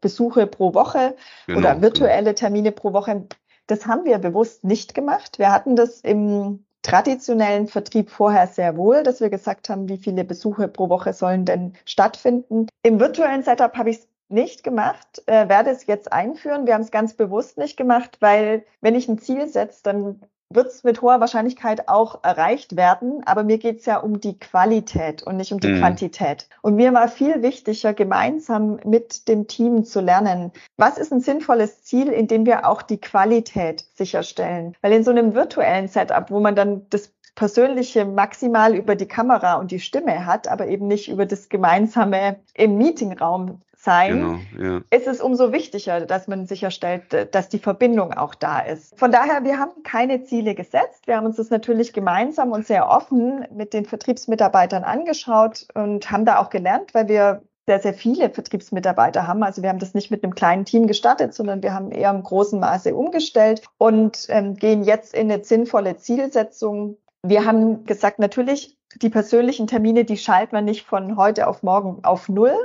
Besuche 0.00 0.46
pro 0.46 0.74
Woche 0.74 1.14
genau, 1.46 1.60
oder 1.60 1.80
virtuelle 1.80 2.24
genau. 2.24 2.34
Termine 2.36 2.72
pro 2.72 2.92
Woche. 2.92 3.26
Das 3.66 3.86
haben 3.86 4.04
wir 4.04 4.18
bewusst 4.18 4.64
nicht 4.64 4.94
gemacht. 4.94 5.38
Wir 5.38 5.52
hatten 5.52 5.76
das 5.76 6.00
im 6.00 6.64
traditionellen 6.82 7.66
Vertrieb 7.66 8.10
vorher 8.10 8.46
sehr 8.46 8.76
wohl, 8.76 9.02
dass 9.02 9.20
wir 9.20 9.30
gesagt 9.30 9.68
haben, 9.68 9.88
wie 9.88 9.98
viele 9.98 10.24
Besuche 10.24 10.68
pro 10.68 10.88
Woche 10.88 11.12
sollen 11.12 11.44
denn 11.44 11.74
stattfinden. 11.84 12.68
Im 12.82 13.00
virtuellen 13.00 13.42
Setup 13.42 13.76
habe 13.76 13.90
ich 13.90 13.98
es 13.98 14.07
nicht 14.28 14.62
gemacht, 14.62 15.22
äh, 15.26 15.48
werde 15.48 15.70
es 15.70 15.86
jetzt 15.86 16.12
einführen. 16.12 16.66
Wir 16.66 16.74
haben 16.74 16.82
es 16.82 16.90
ganz 16.90 17.14
bewusst 17.14 17.58
nicht 17.58 17.76
gemacht, 17.76 18.18
weil 18.20 18.64
wenn 18.80 18.94
ich 18.94 19.08
ein 19.08 19.18
Ziel 19.18 19.46
setze, 19.46 19.80
dann 19.82 20.20
wird 20.50 20.68
es 20.68 20.82
mit 20.82 21.02
hoher 21.02 21.20
Wahrscheinlichkeit 21.20 21.88
auch 21.88 22.24
erreicht 22.24 22.76
werden. 22.76 23.22
Aber 23.26 23.44
mir 23.44 23.58
geht 23.58 23.80
es 23.80 23.86
ja 23.86 23.98
um 23.98 24.20
die 24.20 24.38
Qualität 24.38 25.22
und 25.22 25.36
nicht 25.36 25.52
um 25.52 25.60
die 25.60 25.68
mhm. 25.68 25.78
Quantität. 25.80 26.48
Und 26.62 26.76
mir 26.76 26.94
war 26.94 27.08
viel 27.08 27.42
wichtiger, 27.42 27.92
gemeinsam 27.92 28.78
mit 28.84 29.28
dem 29.28 29.46
Team 29.46 29.84
zu 29.84 30.00
lernen, 30.00 30.52
was 30.76 30.98
ist 30.98 31.12
ein 31.12 31.20
sinnvolles 31.20 31.82
Ziel, 31.82 32.08
in 32.08 32.28
dem 32.28 32.46
wir 32.46 32.66
auch 32.66 32.82
die 32.82 33.00
Qualität 33.00 33.84
sicherstellen. 33.94 34.74
Weil 34.80 34.92
in 34.92 35.04
so 35.04 35.10
einem 35.10 35.34
virtuellen 35.34 35.88
Setup, 35.88 36.30
wo 36.30 36.40
man 36.40 36.56
dann 36.56 36.86
das 36.90 37.12
Persönliche 37.34 38.04
maximal 38.04 38.74
über 38.74 38.96
die 38.96 39.06
Kamera 39.06 39.54
und 39.54 39.70
die 39.70 39.78
Stimme 39.78 40.26
hat, 40.26 40.48
aber 40.48 40.66
eben 40.66 40.88
nicht 40.88 41.08
über 41.08 41.24
das 41.24 41.48
Gemeinsame 41.48 42.40
im 42.54 42.78
Meetingraum 42.78 43.60
sein, 43.80 44.42
genau, 44.58 44.74
ja. 44.74 44.80
ist 44.90 45.06
es 45.06 45.20
umso 45.20 45.52
wichtiger, 45.52 46.00
dass 46.00 46.26
man 46.26 46.46
sicherstellt, 46.46 47.28
dass 47.32 47.48
die 47.48 47.60
Verbindung 47.60 48.12
auch 48.12 48.34
da 48.34 48.58
ist. 48.58 48.98
Von 48.98 49.12
daher, 49.12 49.44
wir 49.44 49.58
haben 49.58 49.82
keine 49.84 50.24
Ziele 50.24 50.54
gesetzt. 50.56 51.06
Wir 51.06 51.16
haben 51.16 51.26
uns 51.26 51.36
das 51.36 51.50
natürlich 51.50 51.92
gemeinsam 51.92 52.50
und 52.50 52.66
sehr 52.66 52.88
offen 52.88 53.46
mit 53.54 53.72
den 53.72 53.84
Vertriebsmitarbeitern 53.84 54.82
angeschaut 54.82 55.68
und 55.74 56.10
haben 56.10 56.24
da 56.24 56.38
auch 56.38 56.50
gelernt, 56.50 56.92
weil 56.92 57.08
wir 57.08 57.42
sehr, 57.68 57.80
sehr 57.80 57.94
viele 57.94 58.30
Vertriebsmitarbeiter 58.30 59.26
haben. 59.26 59.42
Also 59.42 59.62
wir 59.62 59.68
haben 59.68 59.78
das 59.78 59.92
nicht 59.92 60.10
mit 60.10 60.24
einem 60.24 60.34
kleinen 60.34 60.64
Team 60.64 60.86
gestartet, 60.86 61.34
sondern 61.34 61.62
wir 61.62 61.74
haben 61.74 61.90
eher 61.92 62.10
im 62.10 62.22
großen 62.22 62.58
Maße 62.58 62.94
umgestellt 62.94 63.62
und 63.76 64.26
ähm, 64.30 64.56
gehen 64.56 64.82
jetzt 64.82 65.14
in 65.14 65.30
eine 65.30 65.44
sinnvolle 65.44 65.98
Zielsetzung. 65.98 66.96
Wir 67.22 67.44
haben 67.44 67.84
gesagt, 67.84 68.18
natürlich 68.18 68.78
die 68.96 69.10
persönlichen 69.10 69.66
Termine, 69.66 70.04
die 70.04 70.16
schalten 70.16 70.52
wir 70.52 70.62
nicht 70.62 70.86
von 70.86 71.16
heute 71.16 71.46
auf 71.46 71.62
morgen 71.62 72.04
auf 72.04 72.28
Null. 72.28 72.56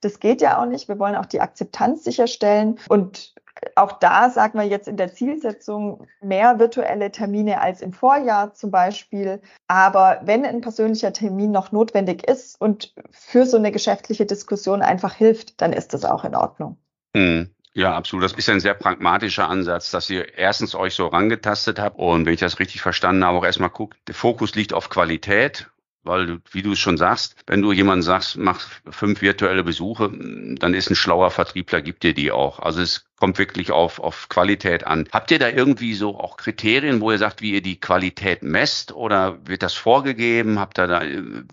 Das 0.00 0.20
geht 0.20 0.40
ja 0.40 0.60
auch 0.60 0.66
nicht. 0.66 0.88
Wir 0.88 0.98
wollen 0.98 1.16
auch 1.16 1.26
die 1.26 1.40
Akzeptanz 1.40 2.04
sicherstellen. 2.04 2.78
Und 2.88 3.34
auch 3.74 3.92
da 3.92 4.30
sagen 4.30 4.58
wir 4.58 4.66
jetzt 4.66 4.88
in 4.88 4.96
der 4.96 5.12
Zielsetzung 5.12 6.06
mehr 6.20 6.58
virtuelle 6.58 7.10
Termine 7.10 7.60
als 7.60 7.80
im 7.80 7.92
Vorjahr 7.92 8.54
zum 8.54 8.70
Beispiel. 8.70 9.40
Aber 9.66 10.20
wenn 10.24 10.44
ein 10.44 10.60
persönlicher 10.60 11.12
Termin 11.12 11.50
noch 11.50 11.72
notwendig 11.72 12.28
ist 12.28 12.60
und 12.60 12.94
für 13.10 13.46
so 13.46 13.56
eine 13.56 13.72
geschäftliche 13.72 14.26
Diskussion 14.26 14.82
einfach 14.82 15.14
hilft, 15.14 15.60
dann 15.60 15.72
ist 15.72 15.94
das 15.94 16.04
auch 16.04 16.24
in 16.24 16.34
Ordnung. 16.34 16.76
Hm. 17.16 17.54
Ja, 17.74 17.94
absolut. 17.94 18.24
Das 18.24 18.32
ist 18.32 18.48
ein 18.50 18.60
sehr 18.60 18.74
pragmatischer 18.74 19.48
Ansatz, 19.48 19.90
dass 19.90 20.10
ihr 20.10 20.36
erstens 20.36 20.74
euch 20.74 20.94
so 20.94 21.06
rangetastet 21.06 21.78
habt 21.78 21.98
und 21.98 22.26
wenn 22.26 22.34
ich 22.34 22.40
das 22.40 22.58
richtig 22.58 22.82
verstanden 22.82 23.24
habe, 23.24 23.38
auch 23.38 23.44
erstmal 23.44 23.70
guckt, 23.70 23.96
der 24.08 24.14
Fokus 24.14 24.54
liegt 24.54 24.74
auf 24.74 24.90
Qualität 24.90 25.72
weil 26.04 26.26
du, 26.26 26.38
wie 26.50 26.62
du 26.62 26.72
es 26.72 26.78
schon 26.78 26.96
sagst, 26.96 27.36
wenn 27.46 27.62
du 27.62 27.72
jemandem 27.72 28.02
sagst, 28.02 28.36
mach 28.36 28.60
fünf 28.90 29.22
virtuelle 29.22 29.62
Besuche, 29.62 30.10
dann 30.10 30.74
ist 30.74 30.90
ein 30.90 30.96
schlauer 30.96 31.30
Vertriebler, 31.30 31.80
gibt 31.80 32.02
dir 32.02 32.14
die 32.14 32.32
auch. 32.32 32.58
Also 32.58 32.80
es 32.80 33.06
kommt 33.16 33.38
wirklich 33.38 33.70
auf, 33.70 34.00
auf 34.00 34.28
Qualität 34.28 34.86
an. 34.86 35.08
Habt 35.12 35.30
ihr 35.30 35.38
da 35.38 35.48
irgendwie 35.48 35.94
so 35.94 36.18
auch 36.18 36.36
Kriterien, 36.36 37.00
wo 37.00 37.12
ihr 37.12 37.18
sagt, 37.18 37.40
wie 37.40 37.52
ihr 37.52 37.62
die 37.62 37.78
Qualität 37.78 38.42
messt 38.42 38.92
oder 38.92 39.38
wird 39.46 39.62
das 39.62 39.74
vorgegeben? 39.74 40.58
Habt 40.58 40.78
ihr 40.78 40.88
da, 40.88 41.02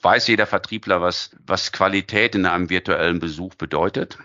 weiß 0.02 0.28
jeder 0.28 0.48
Vertriebler, 0.48 1.02
was, 1.02 1.36
was 1.46 1.72
Qualität 1.72 2.34
in 2.34 2.46
einem 2.46 2.70
virtuellen 2.70 3.20
Besuch 3.20 3.54
bedeutet? 3.56 4.18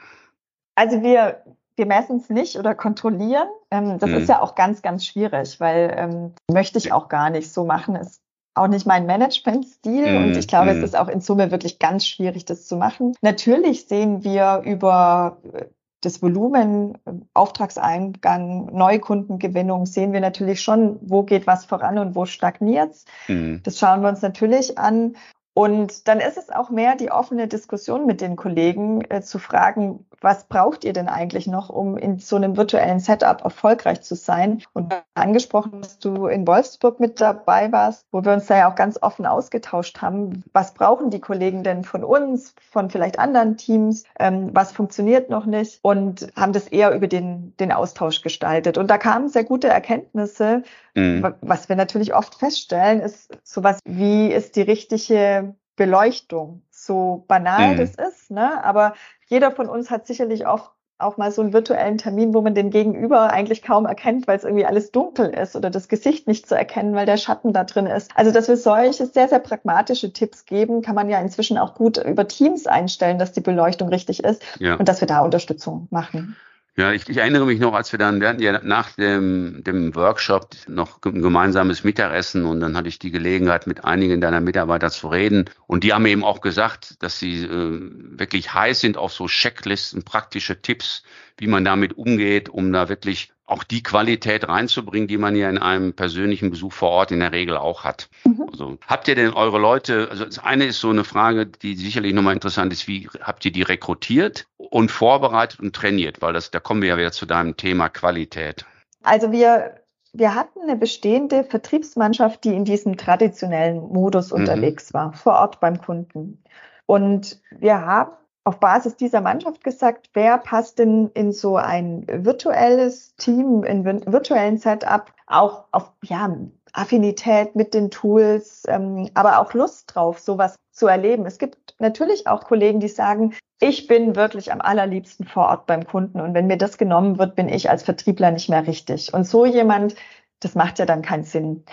Also 0.75 1.03
wir 1.03 1.45
wir 1.77 1.87
messen 1.87 2.19
es 2.19 2.31
nicht 2.31 2.57
oder 2.57 2.75
kontrollieren. 2.75 3.49
Ähm, 3.71 3.99
das 3.99 4.11
mhm. 4.11 4.17
ist 4.17 4.29
ja 4.29 4.41
auch 4.41 4.55
ganz, 4.55 4.83
ganz 4.83 5.05
schwierig, 5.05 5.59
weil 5.61 5.95
ähm, 5.97 6.33
möchte 6.51 6.79
ich 6.79 6.93
auch 6.93 7.09
gar 7.09 7.31
nicht 7.31 7.53
so 7.53 7.65
machen. 7.65 7.97
Ist 7.97 8.21
auch 8.55 8.69
nicht 8.69 8.87
mein 8.87 9.07
Managementstil 9.07 10.13
mm, 10.13 10.25
und 10.25 10.37
ich 10.37 10.47
glaube, 10.47 10.67
mm. 10.67 10.69
es 10.71 10.77
mhm. 10.77 10.85
ist 10.85 10.97
auch 10.97 11.09
in 11.09 11.21
Summe 11.21 11.51
wirklich 11.51 11.81
ganz 11.81 12.07
schwierig, 12.07 12.45
das 12.45 12.67
zu 12.67 12.77
machen. 12.77 13.15
Natürlich 13.21 13.89
sehen 13.89 14.23
wir 14.23 14.63
über 14.65 15.39
äh, 15.53 15.65
das 16.01 16.23
Volumen, 16.23 16.99
Auftragseingang, 17.33 18.67
Neukundengewinnung 18.67 19.87
sehen 19.87 20.13
wir 20.13 20.21
natürlich 20.21 20.61
schon, 20.61 20.99
wo 21.01 21.23
geht 21.23 21.47
was 21.47 21.65
voran 21.65 21.99
und 21.99 22.15
wo 22.15 22.27
stagniert's. 22.27 23.07
Mm. 23.27 23.57
Das 23.65 23.79
schauen 23.79 24.03
wir 24.03 24.09
uns 24.09 24.23
natürlich 24.23 24.79
an. 24.79 25.17
Und 25.55 26.09
dann 26.09 26.19
ist 26.19 26.37
es 26.37 26.51
auch 26.51 26.71
mehr 26.71 26.97
die 26.97 27.13
offene 27.13 27.47
Diskussion 27.47 28.07
mit 28.07 28.21
den 28.21 28.35
Kollegen 28.35 29.03
äh, 29.09 29.23
zu 29.23 29.39
fragen, 29.39 30.05
was 30.25 30.45
braucht 30.45 30.85
ihr 30.85 30.95
denn 30.95 31.09
eigentlich 31.09 31.47
noch, 31.47 31.69
um 31.69 31.99
in 31.99 32.19
so 32.19 32.37
einem 32.37 32.57
virtuellen 32.57 32.99
Setup 32.99 33.45
erfolgreich 33.45 34.01
zu 34.01 34.15
sein? 34.15 34.63
Und 34.73 34.95
angesprochen, 35.13 35.83
dass 35.83 35.99
du 35.99 36.27
in 36.27 36.47
Wolfsburg 36.47 36.99
mit 36.99 37.21
dabei 37.21 37.71
warst, 37.71 38.07
wo 38.11 38.25
wir 38.25 38.33
uns 38.33 38.47
da 38.47 38.57
ja 38.57 38.71
auch 38.73 38.75
ganz 38.75 38.99
offen 39.01 39.27
ausgetauscht 39.27 40.01
haben. 40.01 40.43
Was 40.55 40.73
brauchen 40.73 41.11
die 41.11 41.21
Kollegen 41.21 41.63
denn 41.63 41.85
von 41.85 42.03
uns, 42.03 42.55
von 42.71 42.89
vielleicht 42.89 43.19
anderen 43.19 43.59
Teams? 43.59 44.05
Ähm, 44.19 44.49
was 44.55 44.73
funktioniert 44.73 45.29
noch 45.29 45.45
nicht? 45.45 45.79
Und 45.83 46.27
haben 46.35 46.55
das 46.55 46.69
eher 46.69 46.95
über 46.95 47.07
den, 47.07 47.55
den 47.59 47.71
Austausch 47.71 48.23
gestaltet. 48.23 48.79
Und 48.79 48.91
da 48.91 48.97
kamen 48.97 49.29
sehr 49.29 49.45
gute 49.45 49.69
Erkenntnisse. 49.69 50.63
Mhm. 50.95 51.35
Was 51.43 51.69
wir 51.69 51.77
natürlich 51.77 52.15
oft 52.15 52.37
feststellen, 52.37 53.01
ist 53.01 53.37
sowas, 53.43 53.79
wie 53.85 54.29
ist 54.29 54.57
die 54.57 54.63
richtige 54.63 55.55
Beleuchtung? 55.77 56.63
So 56.71 57.25
banal 57.29 57.75
mhm. 57.75 57.77
das 57.77 57.95
ist, 57.95 58.31
ne? 58.31 58.65
Aber 58.65 58.95
jeder 59.35 59.51
von 59.51 59.69
uns 59.69 59.91
hat 59.91 60.07
sicherlich 60.07 60.47
oft 60.47 60.71
auch 60.99 61.17
mal 61.17 61.33
so 61.33 61.43
einen 61.43 61.53
virtuellen 61.53 61.99
Termin, 61.99 62.33
wo 62.35 62.41
man 62.41 62.55
den 62.55 62.71
Gegenüber 62.71 63.33
eigentlich 63.33 63.63
kaum 63.63 63.85
erkennt, 63.85 64.29
weil 64.29 64.37
es 64.37 64.45
irgendwie 64.45 64.65
alles 64.65 64.93
dunkel 64.93 65.31
ist 65.31 65.57
oder 65.57 65.69
das 65.69 65.89
Gesicht 65.89 66.29
nicht 66.29 66.47
zu 66.47 66.55
erkennen, 66.55 66.95
weil 66.95 67.05
der 67.05 67.17
Schatten 67.17 67.53
da 67.53 67.65
drin 67.65 67.87
ist. 67.87 68.13
Also, 68.15 68.31
dass 68.31 68.47
wir 68.47 68.57
solche 68.57 69.07
sehr, 69.07 69.29
sehr 69.29 69.41
pragmatische 69.41 70.13
Tipps 70.13 70.47
geben, 70.47 70.83
kann 70.83 70.95
man 70.95 71.09
ja 71.09 71.21
inzwischen 71.21 71.59
auch 71.59 71.75
gut 71.75 71.99
über 71.99 72.29
Teams 72.29 72.69
einstellen, 72.69 73.19
dass 73.19 73.33
die 73.33 73.41
Beleuchtung 73.41 73.89
richtig 73.89 74.23
ist 74.23 74.41
ja. 74.61 74.77
und 74.77 74.89
dass 74.89 75.01
wir 75.01 75.09
da 75.09 75.23
Unterstützung 75.23 75.89
machen. 75.91 76.37
Ja, 76.77 76.91
ich, 76.93 77.09
ich 77.09 77.19
erinnere 77.19 77.47
mich 77.47 77.61
noch, 77.61 77.73
als 77.73 77.93
wir 77.93 78.01
dann, 78.01 78.21
wir 78.21 78.29
hatten 78.29 78.43
ja 78.43 78.61
nach 78.65 78.91
dem, 78.97 79.63
dem 79.63 79.95
Workshop 79.95 80.49
noch 80.67 80.99
ein 81.05 81.23
gemeinsames 81.23 81.85
Mittagessen 81.85 82.45
und 82.45 82.59
dann 82.59 82.77
hatte 82.77 82.89
ich 82.89 82.99
die 82.99 83.13
Gelegenheit, 83.13 83.69
mit 83.69 83.85
einigen 83.85 84.21
deiner 84.21 84.41
Mitarbeiter 84.41 84.91
zu 84.91 85.07
reden. 85.07 85.45
Und 85.69 85.85
die 85.85 85.93
haben 85.93 86.05
eben 86.07 86.25
auch 86.25 86.41
gesagt, 86.41 87.01
dass 87.01 87.21
sie 87.21 87.45
äh, 87.45 87.81
wirklich 88.19 88.53
heiß 88.55 88.81
sind 88.81 88.97
auf 88.97 89.13
so 89.13 89.27
Checklisten, 89.29 90.03
praktische 90.03 90.61
Tipps, 90.63 91.05
wie 91.39 91.47
man 91.47 91.65
damit 91.65 91.97
umgeht, 91.97 92.49
um 92.49 92.73
da 92.73 92.89
wirklich 92.89 93.33
auch 93.47 93.63
die 93.63 93.83
Qualität 93.83 94.49
reinzubringen, 94.49 95.07
die 95.07 95.19
man 95.19 95.37
ja 95.37 95.51
in 95.51 95.59
einem 95.59 95.93
persönlichen 95.93 96.51
Besuch 96.51 96.73
vor 96.73 96.91
Ort 96.91 97.13
in 97.13 97.21
der 97.21 97.33
Regel 97.33 97.57
auch 97.57 97.85
hat. 97.85 98.09
Mhm. 98.25 98.47
Also 98.51 98.79
habt 98.87 99.07
ihr 99.09 99.15
denn 99.15 99.33
eure 99.33 99.59
Leute, 99.59 100.09
also 100.11 100.25
das 100.25 100.39
eine 100.39 100.65
ist 100.65 100.81
so 100.81 100.91
eine 100.91 101.05
Frage, 101.05 101.47
die 101.47 101.75
sicherlich 101.75 102.15
nochmal 102.15 102.35
interessant 102.35 102.73
ist, 102.73 102.89
wie 102.89 103.09
habt 103.21 103.45
ihr 103.45 103.53
die 103.53 103.63
rekrutiert 103.63 104.47
und 104.57 104.91
vorbereitet 104.91 105.61
und 105.61 105.77
trainiert? 105.77 106.23
Weil 106.23 106.33
das, 106.33 106.51
da 106.51 106.61
kommen 106.61 106.81
wir 106.81 106.91
ja 106.91 106.97
wieder 106.97 107.13
zu 107.13 107.27
deinem 107.27 107.57
Thema 107.57 107.91
Qualität. 107.91 108.65
Also 109.03 109.31
wir 109.31 109.75
wir 110.15 110.37
hatten 110.37 110.61
eine 110.63 110.77
bestehende 110.77 111.43
Vertriebsmannschaft, 111.43 112.45
die 112.45 112.55
in 112.55 112.65
diesem 112.65 112.97
traditionellen 112.97 113.81
Modus 113.81 114.31
mhm. 114.31 114.41
unterwegs 114.41 114.95
war, 114.95 115.13
vor 115.13 115.35
Ort 115.35 115.59
beim 115.59 115.81
Kunden. 115.81 116.43
Und 116.87 117.41
wir 117.51 117.81
haben 117.81 118.13
auf 118.45 118.61
Basis 118.61 118.97
dieser 118.97 119.23
Mannschaft 119.23 119.65
gesagt, 119.65 120.11
wer 120.13 120.37
passt 120.39 120.79
denn 120.79 121.11
in 121.15 121.33
so 121.33 121.57
ein 121.57 122.07
virtuelles 122.07 123.17
Team, 123.17 123.65
in 123.65 123.85
virtuellen 123.85 124.59
Setup, 124.59 125.07
auch 125.27 125.65
auf 125.73 125.93
ja, 126.03 126.31
Affinität 126.75 127.57
mit 127.57 127.73
den 127.73 127.91
Tools, 127.91 128.65
ähm, 128.69 129.09
aber 129.15 129.41
auch 129.41 129.55
Lust 129.55 129.95
drauf, 129.95 130.19
sowas 130.19 130.57
zu 130.73 130.87
erleben. 130.87 131.25
Es 131.25 131.39
gibt 131.39 131.75
natürlich 131.79 132.27
auch 132.27 132.45
Kollegen, 132.45 132.81
die 132.81 132.89
sagen, 132.89 133.35
ich 133.61 133.87
bin 133.87 134.15
wirklich 134.15 134.53
am 134.53 134.61
allerliebsten 134.61 135.27
vor 135.27 135.49
Ort 135.49 135.67
beim 135.67 135.87
Kunden 135.87 136.21
und 136.21 136.35
wenn 136.35 136.47
mir 136.47 136.59
das 136.59 136.77
genommen 136.77 137.19
wird, 137.19 137.37
bin 137.37 137.49
ich 137.49 137.71
als 137.71 137.83
Vertriebler 137.83 138.31
nicht 138.31 138.51
mehr 138.51 138.67
richtig. 138.67 139.15
Und 139.15 139.25
so 139.25 139.47
jemand, 139.47 139.95
das 140.41 140.55
macht 140.55 140.79
ja 140.79 140.85
dann 140.85 141.01
keinen 141.01 141.25
Sinn. 141.25 141.65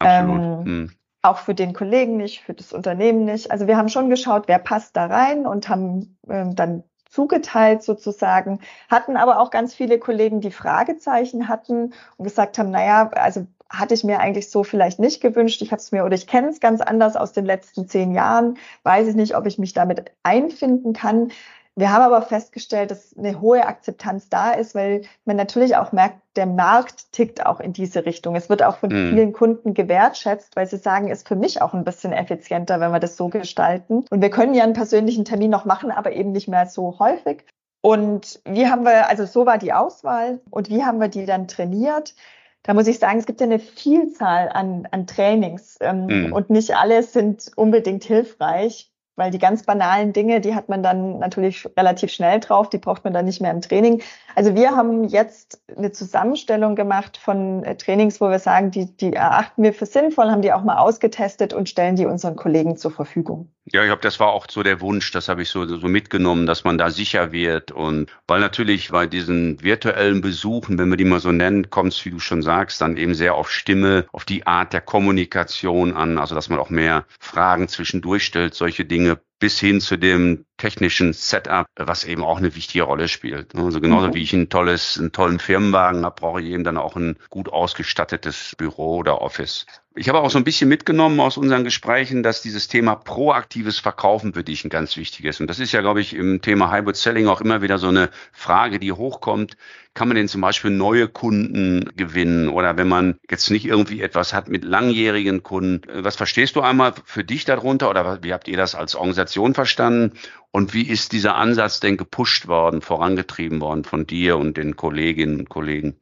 Absolut. 0.00 0.40
Ähm, 0.40 0.64
hm 0.64 0.90
auch 1.22 1.38
für 1.38 1.54
den 1.54 1.72
Kollegen 1.72 2.16
nicht, 2.16 2.42
für 2.42 2.54
das 2.54 2.72
Unternehmen 2.72 3.24
nicht. 3.24 3.50
Also 3.50 3.66
wir 3.66 3.76
haben 3.76 3.88
schon 3.88 4.10
geschaut, 4.10 4.44
wer 4.46 4.58
passt 4.58 4.96
da 4.96 5.06
rein 5.06 5.46
und 5.46 5.68
haben 5.68 6.18
ähm, 6.28 6.54
dann 6.54 6.84
zugeteilt 7.08 7.82
sozusagen, 7.82 8.60
hatten 8.90 9.16
aber 9.16 9.40
auch 9.40 9.50
ganz 9.50 9.74
viele 9.74 9.98
Kollegen, 9.98 10.40
die 10.40 10.50
Fragezeichen 10.50 11.48
hatten 11.48 11.94
und 12.16 12.24
gesagt 12.24 12.58
haben, 12.58 12.70
naja, 12.70 13.08
also 13.14 13.46
hatte 13.68 13.94
ich 13.94 14.04
mir 14.04 14.20
eigentlich 14.20 14.50
so 14.50 14.62
vielleicht 14.62 14.98
nicht 14.98 15.20
gewünscht. 15.20 15.60
Ich 15.62 15.72
habe 15.72 15.80
es 15.80 15.90
mir 15.92 16.04
oder 16.04 16.14
ich 16.14 16.26
kenne 16.26 16.48
es 16.48 16.60
ganz 16.60 16.80
anders 16.80 17.16
aus 17.16 17.32
den 17.32 17.44
letzten 17.44 17.88
zehn 17.88 18.14
Jahren. 18.14 18.58
Weiß 18.84 19.08
ich 19.08 19.16
nicht, 19.16 19.36
ob 19.36 19.46
ich 19.46 19.58
mich 19.58 19.72
damit 19.72 20.12
einfinden 20.22 20.92
kann. 20.92 21.32
Wir 21.78 21.92
haben 21.92 22.02
aber 22.02 22.22
festgestellt, 22.22 22.90
dass 22.90 23.14
eine 23.18 23.38
hohe 23.38 23.66
Akzeptanz 23.66 24.30
da 24.30 24.52
ist, 24.52 24.74
weil 24.74 25.02
man 25.26 25.36
natürlich 25.36 25.76
auch 25.76 25.92
merkt, 25.92 26.22
der 26.34 26.46
Markt 26.46 27.12
tickt 27.12 27.44
auch 27.44 27.60
in 27.60 27.74
diese 27.74 28.06
Richtung. 28.06 28.34
Es 28.34 28.48
wird 28.48 28.62
auch 28.62 28.78
von 28.78 28.88
mhm. 28.88 29.10
vielen 29.10 29.32
Kunden 29.34 29.74
gewertschätzt, 29.74 30.56
weil 30.56 30.66
sie 30.66 30.78
sagen, 30.78 31.08
ist 31.08 31.28
für 31.28 31.36
mich 31.36 31.60
auch 31.60 31.74
ein 31.74 31.84
bisschen 31.84 32.14
effizienter, 32.14 32.80
wenn 32.80 32.92
wir 32.92 32.98
das 32.98 33.18
so 33.18 33.28
gestalten. 33.28 34.06
Und 34.08 34.22
wir 34.22 34.30
können 34.30 34.54
ja 34.54 34.64
einen 34.64 34.72
persönlichen 34.72 35.26
Termin 35.26 35.50
noch 35.50 35.66
machen, 35.66 35.90
aber 35.90 36.12
eben 36.12 36.32
nicht 36.32 36.48
mehr 36.48 36.66
so 36.66 36.98
häufig. 36.98 37.44
Und 37.82 38.40
wie 38.46 38.68
haben 38.68 38.84
wir, 38.84 39.08
also 39.08 39.26
so 39.26 39.44
war 39.44 39.58
die 39.58 39.74
Auswahl 39.74 40.40
und 40.50 40.70
wie 40.70 40.82
haben 40.82 40.98
wir 40.98 41.08
die 41.08 41.26
dann 41.26 41.46
trainiert? 41.46 42.14
Da 42.62 42.72
muss 42.72 42.86
ich 42.86 42.98
sagen, 42.98 43.18
es 43.18 43.26
gibt 43.26 43.40
ja 43.40 43.46
eine 43.46 43.58
Vielzahl 43.58 44.48
an, 44.48 44.88
an 44.90 45.06
Trainings 45.06 45.76
ähm, 45.80 46.06
mhm. 46.06 46.32
und 46.32 46.48
nicht 46.48 46.74
alle 46.74 47.02
sind 47.02 47.52
unbedingt 47.54 48.02
hilfreich 48.02 48.90
weil 49.16 49.30
die 49.30 49.38
ganz 49.38 49.64
banalen 49.64 50.12
Dinge, 50.12 50.40
die 50.40 50.54
hat 50.54 50.68
man 50.68 50.82
dann 50.82 51.18
natürlich 51.18 51.66
relativ 51.76 52.12
schnell 52.12 52.38
drauf, 52.40 52.68
die 52.70 52.78
braucht 52.78 53.04
man 53.04 53.12
dann 53.12 53.24
nicht 53.24 53.40
mehr 53.40 53.50
im 53.50 53.62
Training. 53.62 54.02
Also 54.34 54.54
wir 54.54 54.76
haben 54.76 55.04
jetzt 55.04 55.60
eine 55.76 55.90
Zusammenstellung 55.90 56.76
gemacht 56.76 57.16
von 57.16 57.64
äh, 57.64 57.76
Trainings, 57.76 58.20
wo 58.20 58.30
wir 58.30 58.38
sagen, 58.38 58.70
die, 58.70 58.96
die 58.96 59.14
erachten 59.14 59.62
wir 59.62 59.72
für 59.72 59.86
sinnvoll, 59.86 60.30
haben 60.30 60.42
die 60.42 60.52
auch 60.52 60.62
mal 60.62 60.78
ausgetestet 60.78 61.54
und 61.54 61.68
stellen 61.68 61.96
die 61.96 62.06
unseren 62.06 62.36
Kollegen 62.36 62.76
zur 62.76 62.90
Verfügung. 62.90 63.50
Ja, 63.72 63.82
ich 63.82 63.88
glaube, 63.88 64.02
das 64.02 64.20
war 64.20 64.28
auch 64.28 64.46
so 64.48 64.62
der 64.62 64.80
Wunsch, 64.80 65.10
das 65.10 65.28
habe 65.28 65.42
ich 65.42 65.48
so, 65.50 65.66
so 65.66 65.88
mitgenommen, 65.88 66.46
dass 66.46 66.62
man 66.62 66.78
da 66.78 66.90
sicher 66.90 67.32
wird. 67.32 67.72
Und 67.72 68.10
weil 68.28 68.38
natürlich 68.40 68.90
bei 68.90 69.08
diesen 69.08 69.60
virtuellen 69.60 70.20
Besuchen, 70.20 70.78
wenn 70.78 70.88
wir 70.88 70.96
die 70.96 71.04
mal 71.04 71.18
so 71.18 71.32
nennen, 71.32 71.68
kommt 71.68 71.92
es, 71.92 72.04
wie 72.04 72.10
du 72.10 72.20
schon 72.20 72.42
sagst, 72.42 72.80
dann 72.80 72.96
eben 72.96 73.14
sehr 73.14 73.34
auf 73.34 73.50
Stimme, 73.50 74.06
auf 74.12 74.24
die 74.24 74.46
Art 74.46 74.72
der 74.72 74.82
Kommunikation 74.82 75.94
an, 75.94 76.16
also 76.16 76.36
dass 76.36 76.48
man 76.48 76.60
auch 76.60 76.70
mehr 76.70 77.06
Fragen 77.18 77.66
zwischendurch 77.66 78.24
stellt, 78.24 78.54
solche 78.54 78.84
Dinge 78.84 79.20
bis 79.40 79.58
hin 79.58 79.80
zu 79.80 79.96
dem 79.98 80.45
technischen 80.56 81.12
Setup, 81.12 81.66
was 81.76 82.04
eben 82.04 82.24
auch 82.24 82.38
eine 82.38 82.54
wichtige 82.54 82.84
Rolle 82.84 83.08
spielt. 83.08 83.54
Also 83.54 83.80
genauso 83.80 84.08
mhm. 84.08 84.14
wie 84.14 84.22
ich 84.22 84.32
ein 84.32 84.48
tolles, 84.48 84.98
einen 84.98 85.12
tollen 85.12 85.38
Firmenwagen 85.38 86.04
habe, 86.04 86.20
brauche 86.20 86.40
ich 86.40 86.48
eben 86.48 86.64
dann 86.64 86.76
auch 86.76 86.96
ein 86.96 87.16
gut 87.30 87.48
ausgestattetes 87.48 88.54
Büro 88.56 88.96
oder 88.96 89.20
Office. 89.20 89.66
Ich 89.94 90.08
habe 90.08 90.20
auch 90.20 90.30
so 90.30 90.38
ein 90.38 90.44
bisschen 90.44 90.68
mitgenommen 90.68 91.18
aus 91.20 91.38
unseren 91.38 91.64
Gesprächen, 91.64 92.22
dass 92.22 92.42
dieses 92.42 92.68
Thema 92.68 92.96
proaktives 92.96 93.78
Verkaufen 93.78 94.34
für 94.34 94.44
dich 94.44 94.64
ein 94.64 94.68
ganz 94.68 94.96
wichtiges. 94.96 95.40
Und 95.40 95.46
das 95.48 95.58
ist 95.58 95.72
ja, 95.72 95.80
glaube 95.80 96.00
ich, 96.00 96.14
im 96.14 96.42
Thema 96.42 96.70
Hybrid 96.70 96.96
Selling 96.96 97.28
auch 97.28 97.40
immer 97.40 97.62
wieder 97.62 97.78
so 97.78 97.88
eine 97.88 98.10
Frage, 98.32 98.78
die 98.78 98.92
hochkommt. 98.92 99.56
Kann 99.96 100.08
man 100.08 100.16
denn 100.18 100.28
zum 100.28 100.42
Beispiel 100.42 100.70
neue 100.70 101.08
Kunden 101.08 101.90
gewinnen? 101.96 102.50
Oder 102.50 102.76
wenn 102.76 102.86
man 102.86 103.18
jetzt 103.30 103.50
nicht 103.50 103.64
irgendwie 103.64 104.02
etwas 104.02 104.34
hat 104.34 104.46
mit 104.46 104.62
langjährigen 104.62 105.42
Kunden, 105.42 105.80
was 106.04 106.16
verstehst 106.16 106.54
du 106.54 106.60
einmal 106.60 106.92
für 107.06 107.24
dich 107.24 107.46
darunter? 107.46 107.88
Oder 107.88 108.22
wie 108.22 108.34
habt 108.34 108.46
ihr 108.46 108.58
das 108.58 108.74
als 108.74 108.94
Organisation 108.94 109.54
verstanden? 109.54 110.12
Und 110.52 110.74
wie 110.74 110.86
ist 110.86 111.12
dieser 111.12 111.36
Ansatz 111.36 111.80
denn 111.80 111.96
gepusht 111.96 112.46
worden, 112.46 112.82
vorangetrieben 112.82 113.58
worden 113.62 113.84
von 113.84 114.06
dir 114.06 114.36
und 114.36 114.58
den 114.58 114.76
Kolleginnen 114.76 115.40
und 115.40 115.48
Kollegen? 115.48 115.98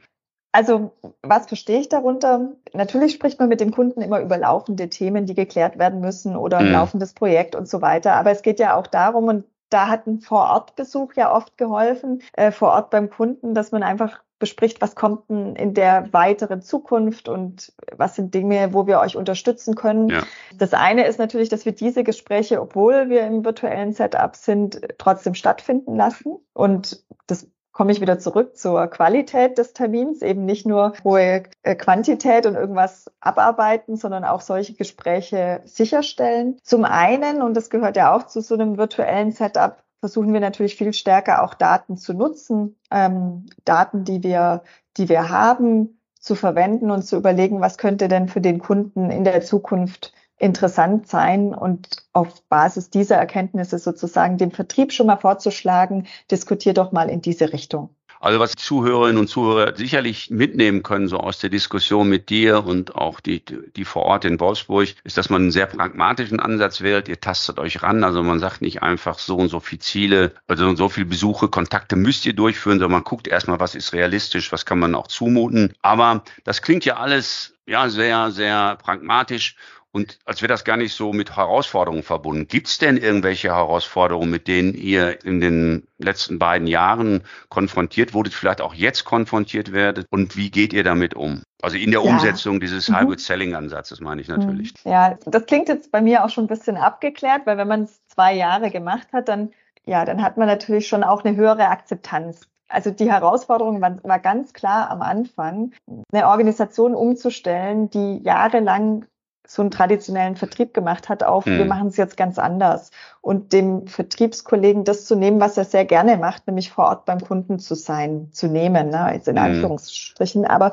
Also, 0.50 0.90
was 1.22 1.46
verstehe 1.46 1.78
ich 1.78 1.88
darunter? 1.88 2.52
Natürlich 2.72 3.12
spricht 3.12 3.38
man 3.38 3.48
mit 3.48 3.60
dem 3.60 3.70
Kunden 3.70 4.02
immer 4.02 4.20
über 4.20 4.38
laufende 4.38 4.88
Themen, 4.88 5.24
die 5.24 5.34
geklärt 5.34 5.78
werden 5.78 6.00
müssen 6.00 6.34
oder 6.34 6.58
ein 6.58 6.66
mhm. 6.66 6.72
laufendes 6.72 7.12
Projekt 7.12 7.54
und 7.54 7.68
so 7.68 7.80
weiter. 7.80 8.14
Aber 8.14 8.32
es 8.32 8.42
geht 8.42 8.58
ja 8.58 8.74
auch 8.74 8.88
darum, 8.88 9.28
und 9.28 9.44
da 9.74 9.88
hat 9.88 10.06
ein 10.06 10.20
Vorortbesuch 10.20 11.14
ja 11.14 11.34
oft 11.34 11.58
geholfen, 11.58 12.22
äh, 12.34 12.52
vor 12.52 12.68
Ort 12.70 12.90
beim 12.90 13.10
Kunden, 13.10 13.54
dass 13.54 13.72
man 13.72 13.82
einfach 13.82 14.22
bespricht, 14.38 14.80
was 14.80 14.94
kommt 14.94 15.28
denn 15.30 15.56
in 15.56 15.74
der 15.74 16.12
weiteren 16.12 16.62
Zukunft 16.62 17.28
und 17.28 17.72
was 17.96 18.14
sind 18.14 18.34
Dinge, 18.34 18.72
wo 18.72 18.86
wir 18.86 19.00
euch 19.00 19.16
unterstützen 19.16 19.74
können. 19.74 20.10
Ja. 20.10 20.22
Das 20.56 20.74
eine 20.74 21.06
ist 21.06 21.18
natürlich, 21.18 21.48
dass 21.48 21.64
wir 21.64 21.72
diese 21.72 22.04
Gespräche, 22.04 22.60
obwohl 22.60 23.08
wir 23.08 23.26
im 23.26 23.44
virtuellen 23.44 23.92
Setup 23.92 24.36
sind, 24.36 24.80
trotzdem 24.98 25.34
stattfinden 25.34 25.96
lassen. 25.96 26.36
Und 26.52 27.04
das 27.26 27.48
komme 27.74 27.92
ich 27.92 28.00
wieder 28.00 28.18
zurück 28.18 28.56
zur 28.56 28.86
Qualität 28.86 29.58
des 29.58 29.74
Termins, 29.74 30.22
eben 30.22 30.46
nicht 30.46 30.64
nur 30.64 30.94
hohe 31.02 31.42
äh, 31.62 31.74
Quantität 31.74 32.46
und 32.46 32.54
irgendwas 32.54 33.10
abarbeiten, 33.20 33.96
sondern 33.96 34.24
auch 34.24 34.40
solche 34.40 34.74
Gespräche 34.74 35.60
sicherstellen. 35.64 36.56
Zum 36.62 36.84
einen, 36.84 37.42
und 37.42 37.54
das 37.54 37.68
gehört 37.68 37.96
ja 37.96 38.14
auch 38.14 38.26
zu 38.26 38.40
so 38.40 38.54
einem 38.54 38.78
virtuellen 38.78 39.32
Setup, 39.32 39.82
versuchen 39.98 40.32
wir 40.32 40.40
natürlich 40.40 40.76
viel 40.76 40.92
stärker 40.92 41.42
auch 41.42 41.54
Daten 41.54 41.96
zu 41.96 42.14
nutzen, 42.14 42.76
ähm, 42.90 43.46
Daten, 43.64 44.04
die 44.04 44.22
wir, 44.22 44.62
die 44.96 45.08
wir 45.08 45.28
haben, 45.28 45.98
zu 46.20 46.36
verwenden 46.36 46.90
und 46.90 47.02
zu 47.02 47.16
überlegen, 47.16 47.60
was 47.60 47.76
könnte 47.76 48.06
denn 48.08 48.28
für 48.28 48.40
den 48.40 48.60
Kunden 48.60 49.10
in 49.10 49.24
der 49.24 49.42
Zukunft 49.42 50.12
interessant 50.38 51.08
sein 51.08 51.54
und 51.54 51.88
auf 52.12 52.42
Basis 52.48 52.90
dieser 52.90 53.16
Erkenntnisse 53.16 53.78
sozusagen 53.78 54.38
dem 54.38 54.50
Vertrieb 54.50 54.92
schon 54.92 55.06
mal 55.06 55.16
vorzuschlagen, 55.16 56.06
diskutier 56.30 56.74
doch 56.74 56.92
mal 56.92 57.08
in 57.08 57.22
diese 57.22 57.52
Richtung. 57.52 57.90
Also 58.24 58.40
was 58.40 58.52
Zuhörerinnen 58.52 59.18
und 59.18 59.28
Zuhörer 59.28 59.76
sicherlich 59.76 60.30
mitnehmen 60.30 60.82
können, 60.82 61.08
so 61.08 61.18
aus 61.18 61.40
der 61.40 61.50
Diskussion 61.50 62.08
mit 62.08 62.30
dir 62.30 62.64
und 62.64 62.94
auch 62.94 63.20
die, 63.20 63.44
die 63.44 63.84
vor 63.84 64.04
Ort 64.04 64.24
in 64.24 64.40
Wolfsburg, 64.40 64.94
ist, 65.04 65.18
dass 65.18 65.28
man 65.28 65.42
einen 65.42 65.50
sehr 65.50 65.66
pragmatischen 65.66 66.40
Ansatz 66.40 66.80
wählt. 66.80 67.06
Ihr 67.08 67.20
tastet 67.20 67.58
euch 67.58 67.82
ran. 67.82 68.02
Also 68.02 68.22
man 68.22 68.40
sagt 68.40 68.62
nicht 68.62 68.82
einfach 68.82 69.18
so 69.18 69.36
und 69.36 69.50
so 69.50 69.60
viel 69.60 69.78
Ziele, 69.78 70.32
also 70.48 70.74
so 70.74 70.88
viel 70.88 71.04
Besuche, 71.04 71.48
Kontakte 71.48 71.96
müsst 71.96 72.24
ihr 72.24 72.32
durchführen, 72.32 72.78
sondern 72.78 72.92
man 72.92 73.04
guckt 73.04 73.28
erstmal, 73.28 73.60
was 73.60 73.74
ist 73.74 73.92
realistisch, 73.92 74.52
was 74.52 74.64
kann 74.64 74.78
man 74.78 74.94
auch 74.94 75.08
zumuten. 75.08 75.74
Aber 75.82 76.24
das 76.44 76.62
klingt 76.62 76.86
ja 76.86 76.96
alles 76.96 77.54
ja 77.66 77.90
sehr, 77.90 78.30
sehr 78.30 78.76
pragmatisch 78.76 79.56
und 79.94 80.18
als 80.24 80.42
wäre 80.42 80.48
das 80.48 80.64
gar 80.64 80.76
nicht 80.76 80.92
so 80.92 81.12
mit 81.12 81.36
Herausforderungen 81.36 82.02
verbunden. 82.02 82.48
Gibt 82.48 82.66
es 82.66 82.78
denn 82.78 82.96
irgendwelche 82.96 83.54
Herausforderungen, 83.54 84.28
mit 84.28 84.48
denen 84.48 84.74
ihr 84.74 85.24
in 85.24 85.40
den 85.40 85.86
letzten 85.98 86.40
beiden 86.40 86.66
Jahren 86.66 87.22
konfrontiert 87.48 88.12
wurdet, 88.12 88.34
vielleicht 88.34 88.60
auch 88.60 88.74
jetzt 88.74 89.04
konfrontiert 89.04 89.70
werdet? 89.70 90.08
Und 90.10 90.36
wie 90.36 90.50
geht 90.50 90.72
ihr 90.72 90.82
damit 90.82 91.14
um? 91.14 91.44
Also 91.62 91.76
in 91.76 91.92
der 91.92 92.02
ja. 92.02 92.10
Umsetzung 92.10 92.58
dieses 92.58 92.88
mhm. 92.88 92.98
Hybrid 92.98 93.20
Selling 93.20 93.54
Ansatzes 93.54 94.00
meine 94.00 94.20
ich 94.20 94.26
natürlich. 94.26 94.74
Mhm. 94.84 94.90
Ja, 94.90 95.16
das 95.26 95.46
klingt 95.46 95.68
jetzt 95.68 95.92
bei 95.92 96.00
mir 96.00 96.24
auch 96.24 96.28
schon 96.30 96.44
ein 96.44 96.48
bisschen 96.48 96.76
abgeklärt, 96.76 97.42
weil 97.44 97.56
wenn 97.56 97.68
man 97.68 97.84
es 97.84 98.00
zwei 98.08 98.34
Jahre 98.34 98.72
gemacht 98.72 99.06
hat, 99.12 99.28
dann 99.28 99.52
ja, 99.86 100.04
dann 100.04 100.24
hat 100.24 100.38
man 100.38 100.48
natürlich 100.48 100.88
schon 100.88 101.04
auch 101.04 101.24
eine 101.24 101.36
höhere 101.36 101.68
Akzeptanz 101.68 102.48
also 102.66 102.90
die 102.90 103.10
Herausforderung 103.12 103.80
war, 103.80 104.02
war, 104.02 104.18
ganz 104.18 104.52
klar 104.52 104.90
am 104.90 105.02
Anfang, 105.02 105.72
eine 106.12 106.26
Organisation 106.26 106.94
umzustellen, 106.94 107.90
die 107.90 108.18
jahrelang 108.22 109.04
so 109.46 109.62
einen 109.62 109.70
traditionellen 109.70 110.36
Vertrieb 110.36 110.72
gemacht 110.72 111.08
hat, 111.08 111.22
auf, 111.22 111.44
mhm. 111.44 111.58
wir 111.58 111.64
machen 111.66 111.88
es 111.88 111.96
jetzt 111.96 112.16
ganz 112.16 112.38
anders. 112.38 112.90
Und 113.20 113.52
dem 113.52 113.86
Vertriebskollegen 113.86 114.84
das 114.84 115.04
zu 115.04 115.16
nehmen, 115.16 115.40
was 115.40 115.56
er 115.56 115.64
sehr 115.64 115.84
gerne 115.84 116.16
macht, 116.16 116.46
nämlich 116.46 116.70
vor 116.70 116.86
Ort 116.86 117.04
beim 117.04 117.20
Kunden 117.20 117.58
zu 117.58 117.74
sein, 117.74 118.28
zu 118.32 118.48
nehmen, 118.48 118.90
ne, 118.90 119.10
jetzt 119.12 119.28
in 119.28 119.34
mhm. 119.34 119.42
Anführungsstrichen. 119.42 120.46
Aber 120.46 120.72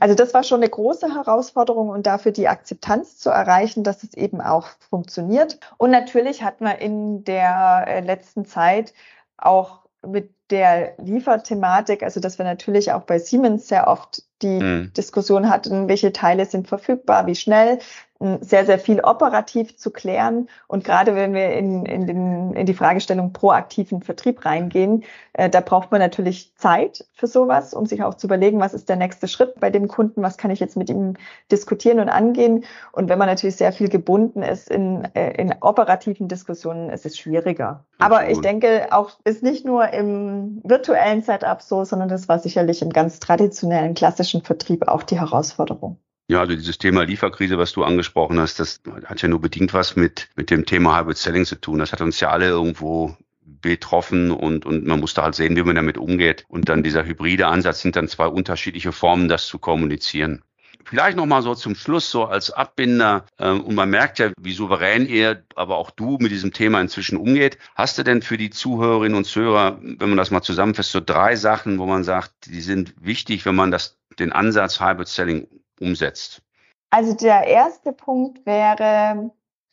also 0.00 0.14
das 0.14 0.34
war 0.34 0.42
schon 0.42 0.60
eine 0.60 0.70
große 0.70 1.14
Herausforderung 1.14 1.88
und 1.90 2.06
dafür 2.06 2.32
die 2.32 2.48
Akzeptanz 2.48 3.18
zu 3.18 3.30
erreichen, 3.30 3.84
dass 3.84 4.02
es 4.02 4.14
eben 4.14 4.40
auch 4.40 4.68
funktioniert. 4.90 5.58
Und 5.76 5.90
natürlich 5.90 6.42
hat 6.42 6.60
man 6.60 6.76
in 6.76 7.24
der 7.24 7.84
äh, 7.86 8.00
letzten 8.00 8.44
Zeit 8.44 8.92
auch 9.36 9.80
mit 10.06 10.30
der 10.50 10.94
Lieferthematik, 10.98 12.02
also 12.02 12.20
dass 12.20 12.38
wir 12.38 12.44
natürlich 12.44 12.92
auch 12.92 13.02
bei 13.02 13.18
Siemens 13.18 13.68
sehr 13.68 13.88
oft 13.88 14.22
die 14.42 14.60
mhm. 14.60 14.92
Diskussion 14.96 15.50
hatten, 15.50 15.88
welche 15.88 16.12
Teile 16.12 16.46
sind 16.46 16.68
verfügbar, 16.68 17.26
wie 17.26 17.34
schnell, 17.34 17.78
sehr, 18.20 18.66
sehr 18.66 18.80
viel 18.80 19.00
operativ 19.00 19.76
zu 19.76 19.90
klären. 19.90 20.48
Und 20.66 20.82
gerade 20.82 21.14
wenn 21.14 21.34
wir 21.34 21.52
in, 21.52 21.86
in, 21.86 22.06
den, 22.06 22.52
in 22.52 22.66
die 22.66 22.74
Fragestellung 22.74 23.32
proaktiven 23.32 24.02
Vertrieb 24.02 24.44
reingehen, 24.44 25.04
äh, 25.34 25.48
da 25.48 25.60
braucht 25.60 25.92
man 25.92 26.00
natürlich 26.00 26.52
Zeit 26.56 27.06
für 27.14 27.28
sowas, 27.28 27.74
um 27.74 27.86
sich 27.86 28.02
auch 28.02 28.14
zu 28.14 28.26
überlegen, 28.26 28.58
was 28.58 28.74
ist 28.74 28.88
der 28.88 28.96
nächste 28.96 29.28
Schritt 29.28 29.60
bei 29.60 29.70
dem 29.70 29.86
Kunden, 29.86 30.20
was 30.20 30.36
kann 30.36 30.50
ich 30.50 30.58
jetzt 30.58 30.76
mit 30.76 30.90
ihm 30.90 31.14
diskutieren 31.52 32.00
und 32.00 32.08
angehen. 32.08 32.64
Und 32.90 33.08
wenn 33.08 33.18
man 33.18 33.28
natürlich 33.28 33.56
sehr 33.56 33.72
viel 33.72 33.88
gebunden 33.88 34.42
ist 34.42 34.68
in, 34.68 35.04
äh, 35.14 35.40
in 35.40 35.54
operativen 35.60 36.26
Diskussionen, 36.26 36.90
ist 36.90 37.06
es 37.06 37.16
schwieriger. 37.16 37.84
Aber 38.00 38.28
ich 38.28 38.40
denke, 38.40 38.88
auch 38.90 39.12
ist 39.22 39.44
nicht 39.44 39.64
nur 39.64 39.92
im 39.92 40.60
virtuellen 40.64 41.22
Setup 41.22 41.62
so, 41.62 41.84
sondern 41.84 42.08
das 42.08 42.28
war 42.28 42.40
sicherlich 42.40 42.82
im 42.82 42.90
ganz 42.90 43.20
traditionellen, 43.20 43.94
klassischen 43.94 44.42
Vertrieb 44.42 44.88
auch 44.88 45.04
die 45.04 45.20
Herausforderung. 45.20 45.98
Ja, 46.30 46.40
also 46.40 46.54
dieses 46.54 46.76
Thema 46.76 47.04
Lieferkrise, 47.04 47.56
was 47.56 47.72
du 47.72 47.84
angesprochen 47.84 48.38
hast, 48.38 48.60
das 48.60 48.82
hat 49.06 49.22
ja 49.22 49.28
nur 49.28 49.40
bedingt 49.40 49.72
was 49.72 49.96
mit, 49.96 50.28
mit 50.36 50.50
dem 50.50 50.66
Thema 50.66 50.98
Hybrid 50.98 51.16
Selling 51.16 51.46
zu 51.46 51.58
tun. 51.58 51.78
Das 51.78 51.92
hat 51.92 52.02
uns 52.02 52.20
ja 52.20 52.28
alle 52.28 52.48
irgendwo 52.48 53.16
betroffen 53.40 54.30
und, 54.30 54.66
und 54.66 54.86
man 54.86 55.00
musste 55.00 55.22
halt 55.22 55.34
sehen, 55.34 55.56
wie 55.56 55.62
man 55.62 55.76
damit 55.76 55.96
umgeht. 55.96 56.44
Und 56.48 56.68
dann 56.68 56.82
dieser 56.82 57.06
hybride 57.06 57.46
Ansatz 57.46 57.80
sind 57.80 57.96
dann 57.96 58.08
zwei 58.08 58.26
unterschiedliche 58.26 58.92
Formen, 58.92 59.28
das 59.28 59.46
zu 59.46 59.58
kommunizieren. 59.58 60.42
Vielleicht 60.84 61.16
nochmal 61.16 61.42
so 61.42 61.54
zum 61.54 61.74
Schluss, 61.74 62.10
so 62.10 62.26
als 62.26 62.50
Abbinder, 62.50 63.24
ähm, 63.38 63.62
und 63.62 63.74
man 63.74 63.88
merkt 63.88 64.18
ja, 64.18 64.30
wie 64.40 64.52
souverän 64.52 65.06
ihr, 65.06 65.44
aber 65.54 65.76
auch 65.76 65.90
du 65.90 66.18
mit 66.20 66.30
diesem 66.30 66.52
Thema 66.52 66.80
inzwischen 66.80 67.16
umgeht. 67.16 67.58
Hast 67.74 67.96
du 67.96 68.04
denn 68.04 68.20
für 68.20 68.36
die 68.36 68.50
Zuhörerinnen 68.50 69.16
und 69.16 69.24
Zuhörer, 69.24 69.78
wenn 69.82 70.08
man 70.10 70.18
das 70.18 70.30
mal 70.30 70.42
zusammenfasst, 70.42 70.92
so 70.92 71.00
drei 71.00 71.36
Sachen, 71.36 71.78
wo 71.78 71.86
man 71.86 72.04
sagt, 72.04 72.32
die 72.46 72.60
sind 72.60 72.94
wichtig, 73.00 73.46
wenn 73.46 73.54
man 73.54 73.70
das, 73.70 73.98
den 74.18 74.32
Ansatz 74.32 74.80
Hybrid 74.80 75.08
Selling 75.08 75.48
umsetzt? 75.80 76.42
Also 76.90 77.14
der 77.14 77.46
erste 77.46 77.92
Punkt 77.92 78.46
wäre, 78.46 79.30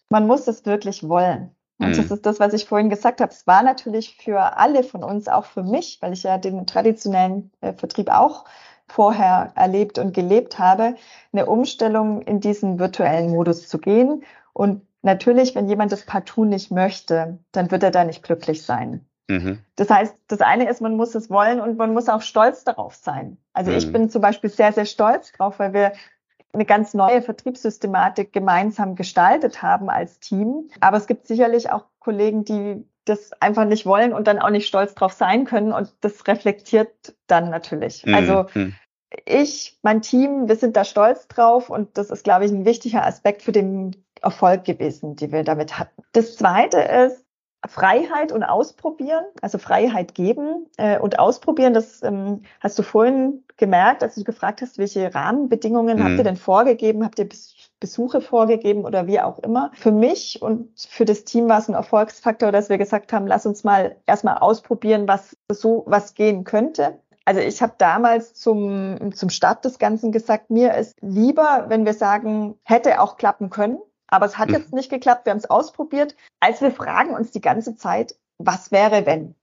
man 0.09 0.27
muss 0.27 0.47
es 0.47 0.65
wirklich 0.65 1.07
wollen. 1.07 1.55
Und 1.77 1.89
mhm. 1.89 1.97
das 1.97 2.11
ist 2.11 2.25
das, 2.25 2.39
was 2.39 2.53
ich 2.53 2.65
vorhin 2.65 2.89
gesagt 2.89 3.21
habe. 3.21 3.31
Es 3.31 3.47
war 3.47 3.63
natürlich 3.63 4.17
für 4.17 4.57
alle 4.57 4.83
von 4.83 5.03
uns, 5.03 5.27
auch 5.27 5.45
für 5.45 5.63
mich, 5.63 5.97
weil 6.01 6.13
ich 6.13 6.23
ja 6.23 6.37
den 6.37 6.65
traditionellen 6.65 7.51
äh, 7.61 7.73
Vertrieb 7.73 8.09
auch 8.09 8.45
vorher 8.87 9.51
erlebt 9.55 9.97
und 9.97 10.13
gelebt 10.13 10.59
habe, 10.59 10.95
eine 11.33 11.47
Umstellung 11.47 12.21
in 12.21 12.39
diesen 12.39 12.79
virtuellen 12.79 13.31
Modus 13.31 13.67
zu 13.67 13.79
gehen. 13.79 14.23
Und 14.53 14.85
natürlich, 15.01 15.55
wenn 15.55 15.67
jemand 15.67 15.91
das 15.91 16.05
partout 16.05 16.45
nicht 16.45 16.71
möchte, 16.71 17.39
dann 17.51 17.71
wird 17.71 17.83
er 17.83 17.91
da 17.91 18.03
nicht 18.03 18.23
glücklich 18.23 18.63
sein. 18.63 19.05
Mhm. 19.27 19.59
Das 19.75 19.89
heißt, 19.89 20.15
das 20.27 20.41
eine 20.41 20.69
ist, 20.69 20.81
man 20.81 20.95
muss 20.95 21.15
es 21.15 21.29
wollen 21.29 21.59
und 21.59 21.77
man 21.77 21.93
muss 21.93 22.09
auch 22.09 22.21
stolz 22.21 22.63
darauf 22.63 22.95
sein. 22.95 23.37
Also 23.53 23.71
mhm. 23.71 23.77
ich 23.77 23.91
bin 23.91 24.09
zum 24.09 24.21
Beispiel 24.21 24.49
sehr, 24.49 24.71
sehr 24.71 24.85
stolz 24.85 25.31
drauf, 25.31 25.59
weil 25.59 25.73
wir 25.73 25.93
eine 26.53 26.65
ganz 26.65 26.93
neue 26.93 27.21
Vertriebssystematik 27.21 28.31
gemeinsam 28.33 28.95
gestaltet 28.95 29.61
haben 29.61 29.89
als 29.89 30.19
Team. 30.19 30.69
Aber 30.79 30.97
es 30.97 31.07
gibt 31.07 31.27
sicherlich 31.27 31.69
auch 31.69 31.85
Kollegen, 31.99 32.45
die 32.45 32.85
das 33.03 33.33
einfach 33.41 33.65
nicht 33.65 33.85
wollen 33.85 34.13
und 34.13 34.27
dann 34.27 34.39
auch 34.39 34.49
nicht 34.49 34.67
stolz 34.67 34.95
drauf 34.95 35.13
sein 35.13 35.45
können. 35.45 35.71
Und 35.73 35.93
das 36.01 36.27
reflektiert 36.27 37.15
dann 37.27 37.49
natürlich. 37.49 38.05
Mhm. 38.05 38.15
Also 38.15 38.45
mhm. 38.53 38.73
ich, 39.25 39.77
mein 39.83 40.01
Team, 40.01 40.47
wir 40.47 40.55
sind 40.55 40.75
da 40.75 40.85
stolz 40.85 41.27
drauf 41.27 41.69
und 41.69 41.97
das 41.97 42.09
ist, 42.09 42.23
glaube 42.23 42.45
ich, 42.45 42.51
ein 42.51 42.65
wichtiger 42.65 43.05
Aspekt 43.05 43.41
für 43.41 43.51
den 43.51 43.95
Erfolg 44.21 44.63
gewesen, 44.63 45.15
die 45.15 45.31
wir 45.31 45.43
damit 45.43 45.77
hatten. 45.77 46.01
Das 46.13 46.35
zweite 46.37 46.79
ist, 46.79 47.24
Freiheit 47.67 48.31
und 48.31 48.43
Ausprobieren, 48.43 49.23
also 49.41 49.57
Freiheit 49.57 50.15
geben 50.15 50.67
äh, 50.77 50.99
und 50.99 51.19
ausprobieren, 51.19 51.73
das 51.73 52.03
ähm, 52.03 52.43
hast 52.59 52.77
du 52.77 52.83
vorhin 52.83 53.43
gemerkt, 53.57 54.03
als 54.03 54.15
du 54.15 54.23
gefragt 54.23 54.61
hast, 54.61 54.77
welche 54.77 55.13
Rahmenbedingungen 55.13 55.99
mhm. 55.99 56.03
habt 56.03 56.17
ihr 56.17 56.23
denn 56.23 56.37
vorgegeben? 56.37 57.03
Habt 57.03 57.19
ihr 57.19 57.29
Besuche 57.79 58.21
vorgegeben 58.21 58.85
oder 58.85 59.07
wie 59.07 59.19
auch 59.19 59.39
immer? 59.39 59.71
Für 59.73 59.91
mich 59.91 60.41
und 60.41 60.69
für 60.89 61.05
das 61.05 61.23
Team 61.23 61.49
war 61.49 61.59
es 61.59 61.67
ein 61.67 61.75
Erfolgsfaktor, 61.75 62.51
dass 62.51 62.69
wir 62.69 62.77
gesagt 62.77 63.13
haben, 63.13 63.27
lass 63.27 63.45
uns 63.45 63.63
mal 63.63 63.95
erstmal 64.05 64.37
ausprobieren, 64.37 65.07
was 65.07 65.37
so 65.51 65.83
was 65.87 66.13
gehen 66.13 66.43
könnte. 66.43 66.99
Also 67.25 67.41
ich 67.41 67.61
habe 67.61 67.73
damals 67.79 68.35
zum, 68.35 69.11
zum 69.13 69.29
Start 69.29 69.65
des 69.65 69.79
Ganzen 69.79 70.11
gesagt, 70.11 70.51
mir 70.51 70.75
ist 70.75 70.95
lieber, 71.01 71.65
wenn 71.69 71.83
wir 71.83 71.95
sagen, 71.95 72.55
hätte 72.63 73.01
auch 73.01 73.17
klappen 73.17 73.49
können, 73.49 73.79
aber 74.07 74.25
es 74.25 74.37
hat 74.37 74.49
mhm. 74.49 74.55
jetzt 74.55 74.73
nicht 74.73 74.89
geklappt, 74.89 75.25
wir 75.25 75.31
haben 75.31 75.39
es 75.39 75.49
ausprobiert, 75.49 76.15
als 76.39 76.61
wir 76.61 76.71
fragen 76.71 77.13
uns 77.15 77.31
die 77.31 77.41
ganze 77.41 77.75
Zeit, 77.75 78.15
was 78.37 78.71
wäre, 78.71 79.05
wenn? 79.05 79.35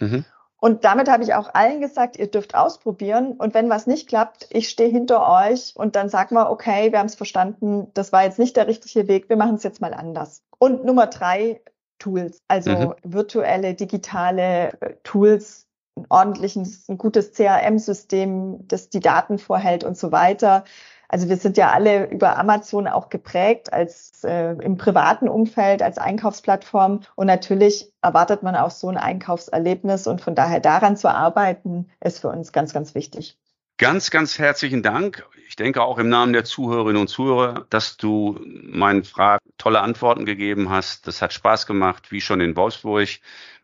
Mhm. 0.00 0.24
Und 0.56 0.84
damit 0.84 1.10
habe 1.10 1.24
ich 1.24 1.34
auch 1.34 1.52
allen 1.54 1.80
gesagt, 1.80 2.16
ihr 2.16 2.30
dürft 2.30 2.54
ausprobieren. 2.54 3.32
Und 3.32 3.52
wenn 3.52 3.68
was 3.68 3.88
nicht 3.88 4.08
klappt, 4.08 4.46
ich 4.50 4.68
stehe 4.68 4.90
hinter 4.90 5.28
euch 5.28 5.72
und 5.74 5.96
dann 5.96 6.08
sagen 6.08 6.36
wir, 6.36 6.50
okay, 6.50 6.92
wir 6.92 7.00
haben 7.00 7.06
es 7.06 7.16
verstanden, 7.16 7.88
das 7.94 8.12
war 8.12 8.22
jetzt 8.22 8.38
nicht 8.38 8.56
der 8.56 8.68
richtige 8.68 9.08
Weg, 9.08 9.28
wir 9.28 9.36
machen 9.36 9.56
es 9.56 9.64
jetzt 9.64 9.80
mal 9.80 9.92
anders. 9.92 10.44
Und 10.60 10.84
Nummer 10.84 11.08
drei, 11.08 11.60
Tools, 11.98 12.38
also 12.48 12.70
mhm. 12.70 12.94
virtuelle, 13.02 13.74
digitale 13.74 14.72
äh, 14.80 14.94
Tools, 15.02 15.66
ein 15.96 16.06
ordentliches, 16.08 16.88
ein 16.88 16.96
gutes 16.96 17.32
CRM-System, 17.32 18.66
das 18.66 18.88
die 18.88 19.00
Daten 19.00 19.38
vorhält 19.38 19.84
und 19.84 19.96
so 19.96 20.12
weiter. 20.12 20.64
Also 21.12 21.28
wir 21.28 21.36
sind 21.36 21.58
ja 21.58 21.70
alle 21.70 22.08
über 22.08 22.38
Amazon 22.38 22.88
auch 22.88 23.10
geprägt 23.10 23.70
als 23.70 24.24
äh, 24.24 24.52
im 24.52 24.78
privaten 24.78 25.28
Umfeld, 25.28 25.82
als 25.82 25.98
Einkaufsplattform. 25.98 27.02
Und 27.16 27.26
natürlich 27.26 27.92
erwartet 28.00 28.42
man 28.42 28.56
auch 28.56 28.70
so 28.70 28.88
ein 28.88 28.96
Einkaufserlebnis. 28.96 30.06
Und 30.06 30.22
von 30.22 30.34
daher 30.34 30.58
daran 30.58 30.96
zu 30.96 31.10
arbeiten, 31.10 31.90
ist 32.00 32.20
für 32.20 32.28
uns 32.28 32.52
ganz, 32.52 32.72
ganz 32.72 32.94
wichtig. 32.94 33.36
Ganz, 33.76 34.10
ganz 34.10 34.38
herzlichen 34.38 34.82
Dank. 34.82 35.26
Ich 35.48 35.56
denke 35.56 35.82
auch 35.82 35.98
im 35.98 36.08
Namen 36.08 36.32
der 36.32 36.44
Zuhörerinnen 36.44 37.02
und 37.02 37.08
Zuhörer, 37.08 37.66
dass 37.68 37.98
du 37.98 38.40
meinen 38.42 39.04
Fragen 39.04 39.44
tolle 39.58 39.82
Antworten 39.82 40.24
gegeben 40.24 40.70
hast. 40.70 41.06
Das 41.06 41.20
hat 41.20 41.34
Spaß 41.34 41.66
gemacht, 41.66 42.10
wie 42.10 42.22
schon 42.22 42.40
in 42.40 42.56
Wolfsburg 42.56 43.08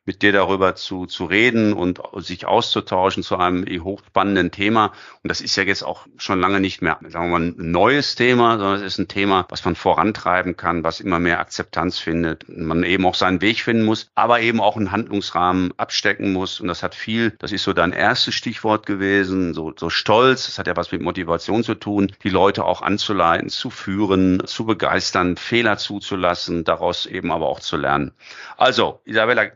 mit 0.08 0.22
dir 0.22 0.32
darüber 0.32 0.74
zu, 0.74 1.04
zu 1.04 1.26
reden 1.26 1.74
und 1.74 2.00
sich 2.16 2.46
auszutauschen 2.46 3.22
zu 3.22 3.36
einem 3.36 3.66
hochspannenden 3.84 4.50
Thema. 4.50 4.86
Und 5.22 5.28
das 5.28 5.42
ist 5.42 5.54
ja 5.56 5.64
jetzt 5.64 5.82
auch 5.82 6.06
schon 6.16 6.40
lange 6.40 6.60
nicht 6.60 6.80
mehr, 6.80 6.98
sagen 7.10 7.30
wir 7.30 7.38
mal, 7.38 7.42
ein 7.42 7.54
neues 7.58 8.14
Thema, 8.14 8.56
sondern 8.56 8.76
es 8.76 8.94
ist 8.94 8.98
ein 8.98 9.08
Thema, 9.08 9.44
was 9.50 9.66
man 9.66 9.74
vorantreiben 9.74 10.56
kann, 10.56 10.82
was 10.82 11.00
immer 11.00 11.18
mehr 11.18 11.40
Akzeptanz 11.40 11.98
findet. 11.98 12.48
Man 12.48 12.84
eben 12.84 13.04
auch 13.04 13.14
seinen 13.14 13.42
Weg 13.42 13.60
finden 13.60 13.84
muss, 13.84 14.08
aber 14.14 14.40
eben 14.40 14.62
auch 14.62 14.78
einen 14.78 14.92
Handlungsrahmen 14.92 15.74
abstecken 15.76 16.32
muss. 16.32 16.58
Und 16.58 16.68
das 16.68 16.82
hat 16.82 16.94
viel, 16.94 17.36
das 17.38 17.52
ist 17.52 17.64
so 17.64 17.74
dein 17.74 17.92
erstes 17.92 18.34
Stichwort 18.34 18.86
gewesen, 18.86 19.52
so, 19.52 19.74
so 19.76 19.90
stolz. 19.90 20.46
Das 20.46 20.58
hat 20.58 20.66
ja 20.66 20.74
was 20.74 20.90
mit 20.90 21.02
Motivation 21.02 21.62
zu 21.62 21.74
tun, 21.74 22.12
die 22.22 22.30
Leute 22.30 22.64
auch 22.64 22.80
anzuleiten, 22.80 23.50
zu 23.50 23.68
führen, 23.68 24.42
zu 24.46 24.64
begeistern, 24.64 25.36
Fehler 25.36 25.76
zuzulassen, 25.76 26.64
daraus 26.64 27.04
eben 27.04 27.30
aber 27.30 27.46
auch 27.46 27.60
zu 27.60 27.76
lernen. 27.76 28.12
Also, 28.56 29.02
Isabella, 29.04 29.48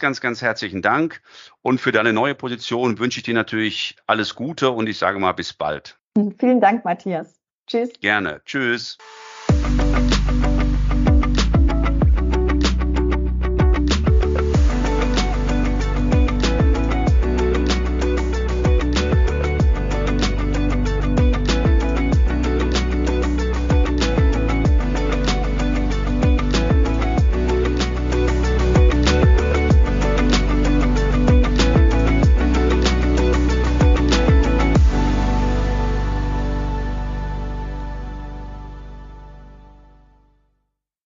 ganz, 0.00 0.20
ganz, 0.20 0.20
ganz 0.20 0.42
herzlichen 0.42 0.82
Dank. 0.82 1.22
Und 1.62 1.80
für 1.80 1.92
deine 1.92 2.12
neue 2.12 2.34
Position 2.34 2.98
wünsche 2.98 3.18
ich 3.18 3.24
dir 3.24 3.34
natürlich 3.34 3.96
alles 4.06 4.34
Gute 4.34 4.70
und 4.70 4.88
ich 4.88 4.98
sage 4.98 5.18
mal 5.18 5.32
bis 5.32 5.52
bald. 5.52 5.98
Vielen 6.38 6.60
Dank, 6.60 6.84
Matthias. 6.84 7.40
Tschüss. 7.66 7.90
Gerne. 8.00 8.40
Tschüss. 8.44 8.98